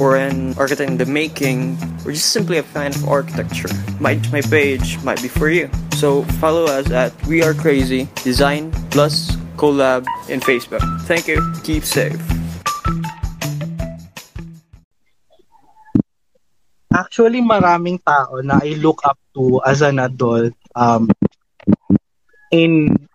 or 0.00 0.16
an 0.16 0.54
architect 0.56 0.90
in 0.90 0.96
the 0.96 1.06
making, 1.06 1.76
or 2.04 2.12
just 2.12 2.32
simply 2.32 2.58
a 2.58 2.62
fan 2.62 2.94
of 2.94 3.08
architecture, 3.08 3.68
my, 4.00 4.20
my 4.32 4.40
page 4.40 4.96
might 5.04 5.20
be 5.20 5.28
for 5.28 5.48
you. 5.48 5.68
So 5.96 6.22
follow 6.40 6.64
us 6.64 6.90
at 6.90 7.12
We 7.26 7.42
Are 7.42 7.54
Crazy 7.54 8.08
Design 8.24 8.72
plus 8.90 9.36
Collab 9.56 10.06
in 10.28 10.40
Facebook. 10.40 10.82
Thank 11.02 11.28
you. 11.28 11.38
Keep 11.62 11.84
safe. 11.84 12.20
Actually, 16.92 17.40
maraming 17.40 18.04
tao 18.04 18.44
na 18.44 18.60
I 18.60 18.76
look 18.76 19.00
up 19.08 19.16
to 19.32 19.64
as 19.64 19.80
an 19.80 19.98
adult 19.98 20.52
um, 20.76 21.08
in 22.52 23.08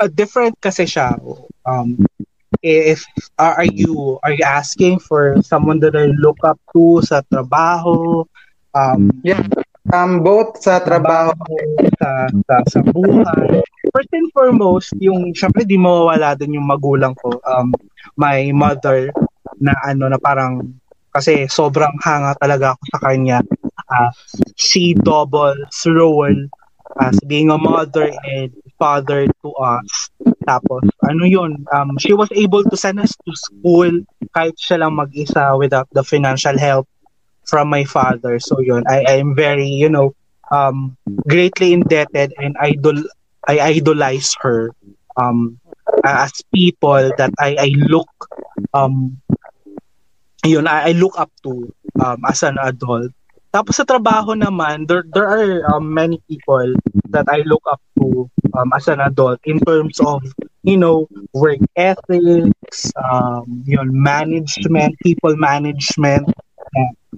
a 0.00 0.08
different 0.08 0.56
kasi 0.60 0.88
siya. 0.88 1.20
Um, 1.68 2.00
if 2.60 3.04
are, 3.40 3.64
are 3.64 3.70
you 3.70 4.20
are 4.22 4.32
you 4.32 4.44
asking 4.44 5.00
for 5.00 5.40
someone 5.40 5.80
that 5.80 5.96
I 5.96 6.12
look 6.20 6.38
up 6.44 6.60
to 6.76 7.00
sa 7.02 7.24
trabaho 7.32 8.28
um 8.76 9.10
Yeah. 9.24 9.40
Um, 9.90 10.22
both 10.22 10.62
sa 10.62 10.78
trabaho. 10.78 11.34
sa 11.98 12.30
sa, 12.46 12.54
sa 12.70 12.80
buhay 12.86 13.60
first 13.90 14.12
and 14.14 14.30
foremost 14.30 14.94
yung 15.02 15.34
syempre 15.34 15.66
di 15.66 15.76
mawawala 15.76 16.38
din 16.38 16.56
yung 16.56 16.68
magulang 16.68 17.12
ko 17.18 17.34
um 17.44 17.74
my 18.14 18.48
mother 18.54 19.10
na 19.58 19.74
ano 19.84 20.08
na 20.08 20.18
parang 20.22 20.64
kasi 21.12 21.44
sobrang 21.50 21.92
hanga 22.00 22.32
talaga 22.40 22.72
ako 22.72 22.82
sa 22.88 22.98
kanya 23.04 23.38
uh, 23.92 24.10
she 24.56 24.96
doubles 24.96 25.76
role 25.84 26.38
as 27.00 27.18
being 27.26 27.50
a 27.50 27.58
mother 27.58 28.10
and 28.24 28.52
father 28.78 29.26
to 29.42 29.48
us. 29.60 30.10
Tapos 30.46 30.82
ano 31.06 31.24
yun 31.24 31.64
um 31.72 31.96
she 31.98 32.12
was 32.12 32.28
able 32.34 32.64
to 32.66 32.76
send 32.76 32.98
us 33.00 33.14
to 33.24 33.32
school 33.36 33.88
kahit 34.34 34.56
siya 34.58 34.82
lang 34.84 34.94
mag-isa 34.98 35.54
without 35.58 35.86
the 35.94 36.02
financial 36.04 36.56
help 36.58 36.86
from 37.46 37.68
my 37.70 37.84
father. 37.84 38.38
So 38.40 38.60
yun 38.60 38.84
I 38.88 39.04
I'm 39.18 39.34
very 39.36 39.68
you 39.68 39.88
know 39.90 40.14
um 40.50 40.96
greatly 41.28 41.72
indebted 41.72 42.34
and 42.38 42.56
idol 42.60 43.02
I 43.46 43.60
idolize 43.60 44.34
her 44.42 44.70
um 45.16 45.58
as 46.04 46.32
people 46.54 47.12
that 47.18 47.32
I 47.38 47.56
I 47.58 47.70
look 47.76 48.10
um 48.74 49.20
yun 50.44 50.66
I, 50.66 50.90
I 50.90 50.92
look 50.92 51.18
up 51.18 51.30
to 51.44 51.72
um 52.02 52.18
as 52.28 52.42
an 52.42 52.56
adult 52.62 53.12
tapos 53.52 53.76
sa 53.76 53.84
trabaho 53.84 54.32
naman 54.32 54.88
there 54.88 55.04
there 55.12 55.28
are 55.28 55.52
um, 55.76 55.84
many 55.92 56.18
people 56.26 56.72
that 57.12 57.28
I 57.28 57.44
look 57.44 57.62
up 57.68 57.80
to 58.00 58.28
um, 58.56 58.72
as 58.72 58.88
an 58.88 59.00
adult 59.00 59.40
in 59.44 59.60
terms 59.60 60.00
of 60.00 60.24
you 60.64 60.76
know 60.80 61.06
work 61.36 61.60
ethics 61.76 62.90
um 62.96 63.62
yun 63.68 63.92
management 63.92 64.96
people 65.04 65.36
management. 65.36 66.32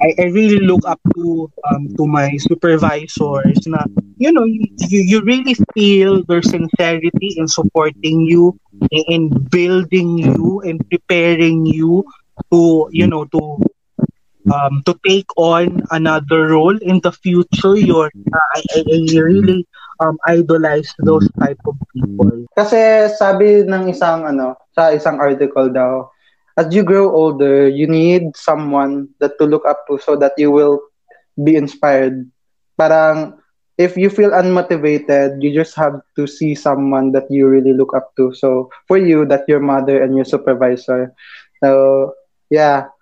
I, 0.03 0.11
I 0.19 0.25
really 0.35 0.59
look 0.59 0.83
up 0.87 0.99
to 1.15 1.51
um, 1.71 1.87
to 1.95 2.07
my 2.07 2.35
supervisors 2.43 3.63
na 3.71 3.87
you 4.19 4.35
know 4.35 4.43
you, 4.43 4.67
you 4.91 5.23
really 5.23 5.55
feel 5.75 6.27
their 6.27 6.43
sincerity 6.43 7.39
in 7.39 7.47
supporting 7.47 8.27
you 8.27 8.59
in, 8.91 9.05
in 9.07 9.23
building 9.55 10.19
you 10.19 10.61
and 10.67 10.83
preparing 10.91 11.65
you 11.67 12.03
to 12.51 12.91
you 12.91 13.07
know 13.07 13.25
to 13.31 13.63
um, 14.53 14.83
to 14.85 14.99
take 15.07 15.29
on 15.37 15.83
another 15.91 16.49
role 16.49 16.77
in 16.79 17.01
the 17.01 17.13
future 17.13 17.77
you're 17.77 18.11
uh, 18.33 18.49
I, 18.55 18.63
I, 18.77 18.99
really 19.17 19.67
um, 20.01 20.19
idolize 20.27 20.93
those 20.99 21.29
type 21.39 21.61
of 21.65 21.77
people 21.95 22.35
Kasi 22.55 23.11
sabi 23.19 23.67
ng 23.67 23.91
isang 23.91 24.31
ano, 24.31 24.55
sa 24.79 24.95
isang 24.95 25.19
article 25.19 25.75
daw, 25.75 26.07
as 26.55 26.71
you 26.71 26.87
grow 26.87 27.11
older, 27.11 27.67
you 27.67 27.91
need 27.91 28.31
someone 28.39 29.11
that 29.19 29.35
to 29.43 29.45
look 29.45 29.67
up 29.67 29.83
to 29.91 29.99
so 29.99 30.15
that 30.15 30.39
you 30.39 30.55
will 30.55 30.79
be 31.43 31.59
inspired. 31.59 32.31
Parang 32.79 33.43
if 33.75 33.99
you 33.99 34.07
feel 34.07 34.31
unmotivated, 34.31 35.43
you 35.43 35.51
just 35.51 35.75
have 35.75 35.99
to 36.15 36.31
see 36.31 36.55
someone 36.55 37.11
that 37.11 37.27
you 37.27 37.51
really 37.51 37.75
look 37.75 37.91
up 37.91 38.15
to. 38.23 38.31
So 38.39 38.71
for 38.87 39.03
you, 39.03 39.27
that's 39.27 39.51
your 39.51 39.59
mother 39.59 39.99
and 39.99 40.15
your 40.15 40.27
supervisor. 40.27 41.11
So 41.59 42.15
yeah, 42.55 42.94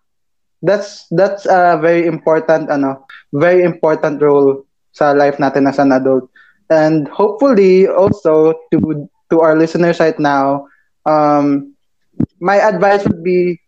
that's 0.62 1.06
that's 1.10 1.44
a 1.46 1.78
very 1.80 2.06
important 2.06 2.70
ano, 2.70 3.06
very 3.34 3.62
important 3.62 4.22
role 4.22 4.64
sa 4.92 5.12
life 5.12 5.36
natin 5.38 5.68
as 5.68 5.78
an 5.78 5.92
adult. 5.92 6.28
And 6.70 7.08
hopefully 7.08 7.86
also 7.88 8.54
to 8.72 8.78
to 9.30 9.36
our 9.40 9.56
listeners 9.56 10.00
right 10.00 10.18
now, 10.18 10.66
um, 11.04 11.74
my 12.40 12.56
advice 12.56 13.04
would 13.06 13.22
be 13.22 13.60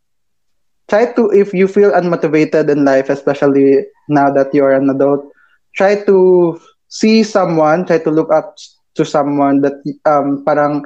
try 0.89 1.13
to 1.13 1.31
if 1.33 1.53
you 1.53 1.67
feel 1.69 1.91
unmotivated 1.93 2.71
in 2.71 2.85
life, 2.85 3.09
especially 3.11 3.85
now 4.09 4.31
that 4.31 4.55
you 4.55 4.65
are 4.65 4.73
an 4.75 4.91
adult, 4.91 5.25
try 5.77 5.97
to 6.05 6.59
see 6.89 7.23
someone, 7.23 7.85
try 7.87 7.99
to 7.99 8.11
look 8.11 8.33
up 8.33 8.55
to 8.95 9.05
someone 9.05 9.61
that 9.61 9.75
um 10.07 10.45
parang 10.47 10.85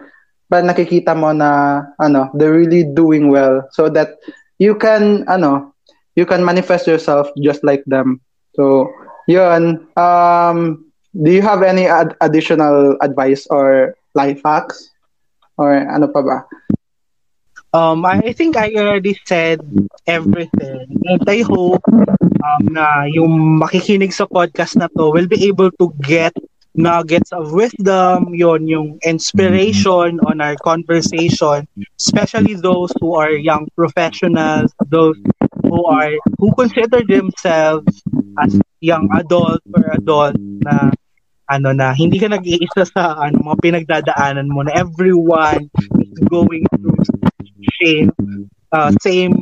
pa 0.49 0.65
nakikita 0.65 1.13
mo 1.13 1.31
na 1.37 1.83
ano, 2.01 2.33
they're 2.35 2.55
really 2.57 2.83
doing 2.97 3.29
well 3.29 3.61
so 3.77 3.89
that 3.93 4.17
you 4.59 4.75
can 4.75 5.23
ano, 5.29 5.75
you 6.19 6.27
can 6.27 6.43
manifest 6.43 6.91
yourself 6.91 7.31
just 7.39 7.63
like 7.63 7.87
them. 7.87 8.19
So, 8.59 8.91
yun. 9.31 9.87
Um, 9.95 10.91
do 11.15 11.31
you 11.31 11.43
have 11.47 11.63
any 11.63 11.87
ad- 11.87 12.19
additional 12.21 12.99
advice 12.99 13.47
or 13.47 13.95
life 14.19 14.43
hacks? 14.43 14.91
Or 15.55 15.79
ano 15.79 16.11
pa 16.11 16.23
ba? 16.27 16.39
Um, 17.71 18.03
I 18.03 18.35
think 18.35 18.59
I 18.59 18.75
already 18.75 19.15
said 19.23 19.63
everything. 20.11 20.99
And 21.07 21.23
I 21.23 21.47
hope 21.47 21.87
um, 21.87 22.63
na 22.67 23.07
yung 23.07 23.63
makikinig 23.63 24.11
sa 24.11 24.27
podcast 24.27 24.75
na 24.75 24.91
to 24.99 25.15
will 25.15 25.31
be 25.31 25.47
able 25.47 25.71
to 25.79 25.95
get 26.03 26.35
nuggets 26.79 27.31
of 27.35 27.51
wisdom, 27.53 28.35
yon 28.35 28.67
yung 28.71 28.99
inspiration 29.03 30.23
on 30.23 30.41
our 30.41 30.55
conversation, 30.63 31.67
especially 31.99 32.55
those 32.55 32.95
who 33.03 33.19
are 33.19 33.35
young 33.35 33.67
professionals, 33.75 34.71
those 34.87 35.19
who 35.69 35.85
are 35.87 36.13
who 36.41 36.49
consider 36.57 37.05
themselves 37.05 38.03
as 38.41 38.57
young 38.81 39.09
adult 39.15 39.61
or 39.77 39.85
adult 39.93 40.37
na 40.65 40.91
ano 41.49 41.73
na 41.73 41.93
hindi 41.97 42.21
ka 42.21 42.29
nag-iisa 42.29 42.85
sa 42.89 43.17
ano 43.21 43.41
mga 43.41 43.61
pinagdadaanan 43.61 44.49
mo 44.49 44.65
na 44.65 44.73
everyone 44.77 45.69
is 46.01 46.13
going 46.29 46.65
through 46.77 47.01
same 47.81 48.13
uh, 48.73 48.93
same 49.01 49.33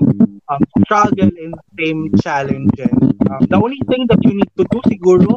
um, 0.49 0.63
struggle 0.85 1.31
and 1.31 1.55
same 1.79 2.11
challenges. 2.23 2.95
Um, 3.27 3.43
the 3.51 3.59
only 3.59 3.81
thing 3.91 4.07
that 4.09 4.23
you 4.23 4.35
need 4.39 4.51
to 4.57 4.65
do 4.71 4.79
siguro 4.87 5.35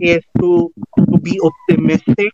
is 0.00 0.20
to 0.40 0.72
to 0.96 1.16
be 1.20 1.40
optimistic, 1.40 2.32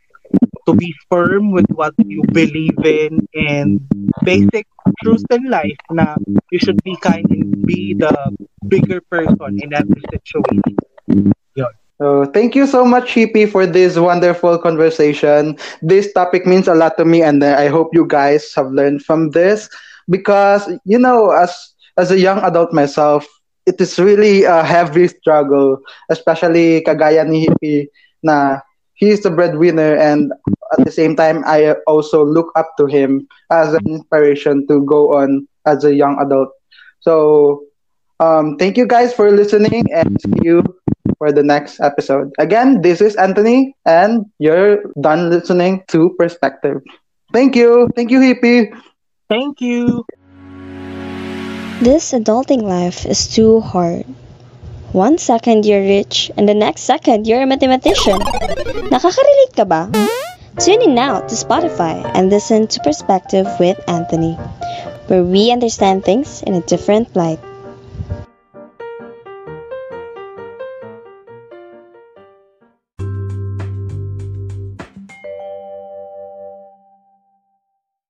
to 0.67 0.75
be 0.75 0.93
firm 1.11 1.51
with 1.53 1.67
what 1.75 1.95
you 2.05 2.23
believe 2.33 2.79
in, 2.85 3.27
and 3.35 3.81
basic 4.25 4.67
truths 5.03 5.25
in 5.31 5.49
life 5.51 5.79
na 5.91 6.17
you 6.51 6.59
should 6.59 6.83
be 6.83 6.97
kind 7.03 7.27
and 7.31 7.65
be 7.67 7.95
the 7.95 8.15
bigger 8.69 9.01
person 9.11 9.59
in 9.63 9.73
every 9.73 10.03
situation. 10.13 10.63
Yun. 11.55 11.73
So 12.01 12.27
thank 12.27 12.55
you 12.55 12.67
so 12.67 12.85
much, 12.85 13.15
Hippie, 13.15 13.49
for 13.51 13.67
this 13.67 13.97
wonderful 13.97 14.59
conversation. 14.59 15.57
This 15.81 16.13
topic 16.13 16.47
means 16.47 16.69
a 16.69 16.75
lot 16.75 16.97
to 16.99 17.05
me, 17.05 17.23
and 17.23 17.43
I 17.43 17.69
hope 17.69 17.91
you 17.95 18.07
guys 18.07 18.53
have 18.55 18.71
learned 18.71 19.03
from 19.03 19.31
this 19.31 19.69
because 20.09 20.69
you 20.85 20.99
know, 20.99 21.31
as 21.31 21.55
as 21.97 22.11
a 22.11 22.19
young 22.19 22.39
adult 22.45 22.73
myself, 22.73 23.27
it 23.67 23.81
is 23.81 23.99
really 23.99 24.45
a 24.45 24.63
heavy 24.63 25.09
struggle, 25.09 25.81
especially 26.11 26.83
kagaya 26.85 27.27
ni 27.27 27.49
Hippie 27.49 27.89
na 28.23 28.61
he's 28.97 29.23
the 29.23 29.31
breadwinner 29.31 29.97
and 29.97 30.33
at 30.79 30.85
the 30.85 30.91
same 30.93 31.17
time 31.17 31.45
I 31.47 31.73
also 31.87 32.25
look 32.25 32.53
up 32.57 32.73
to 32.79 32.87
him 32.87 33.29
as 33.51 33.73
an 33.73 33.87
inspiration 33.87 34.67
to 34.69 34.85
go 34.85 35.15
on 35.15 35.47
as 35.67 35.85
a 35.85 35.95
young 35.95 36.19
adult. 36.21 36.51
So 37.01 37.63
um, 38.21 38.57
thank 38.57 38.77
you 38.77 38.87
guys 38.87 39.13
for 39.15 39.31
listening 39.31 39.87
and 39.93 40.21
see 40.21 40.41
you 40.43 40.63
for 41.19 41.33
the 41.33 41.43
next 41.43 41.81
episode. 41.81 42.33
Again, 42.39 42.83
this 42.83 43.01
is 43.01 43.17
Anthony 43.17 43.75
and 43.87 44.27
you're 44.39 44.83
done 45.01 45.31
listening 45.31 45.85
to 45.89 46.15
Perspective. 46.19 46.83
Thank 47.33 47.57
you. 47.57 47.89
Thank 47.95 48.11
you, 48.11 48.21
Hippie. 48.21 48.73
Thank 49.29 49.61
you. 49.61 50.05
This 51.81 52.13
adulting 52.13 52.63
life 52.63 53.05
is 53.05 53.29
too 53.29 53.61
hard. 53.61 54.07
One 54.97 55.19
second 55.19 55.67
you're 55.69 55.85
rich, 55.85 56.33
and 56.39 56.49
the 56.49 56.57
next 56.57 56.89
second 56.89 57.29
you're 57.29 57.45
a 57.45 57.47
mathematician. 57.47 58.17
Nakaka-relate 58.89 59.53
ka 59.53 59.69
ba? 59.69 59.93
Tune 60.57 60.89
in 60.89 60.97
now 60.97 61.21
to 61.21 61.37
Spotify 61.37 62.01
and 62.17 62.33
listen 62.33 62.65
to 62.73 62.81
Perspective 62.81 63.45
with 63.61 63.77
Anthony, 63.93 64.41
where 65.13 65.21
we 65.21 65.53
understand 65.53 66.01
things 66.01 66.41
in 66.49 66.57
a 66.57 66.65
different 66.65 67.13
light. 67.13 67.45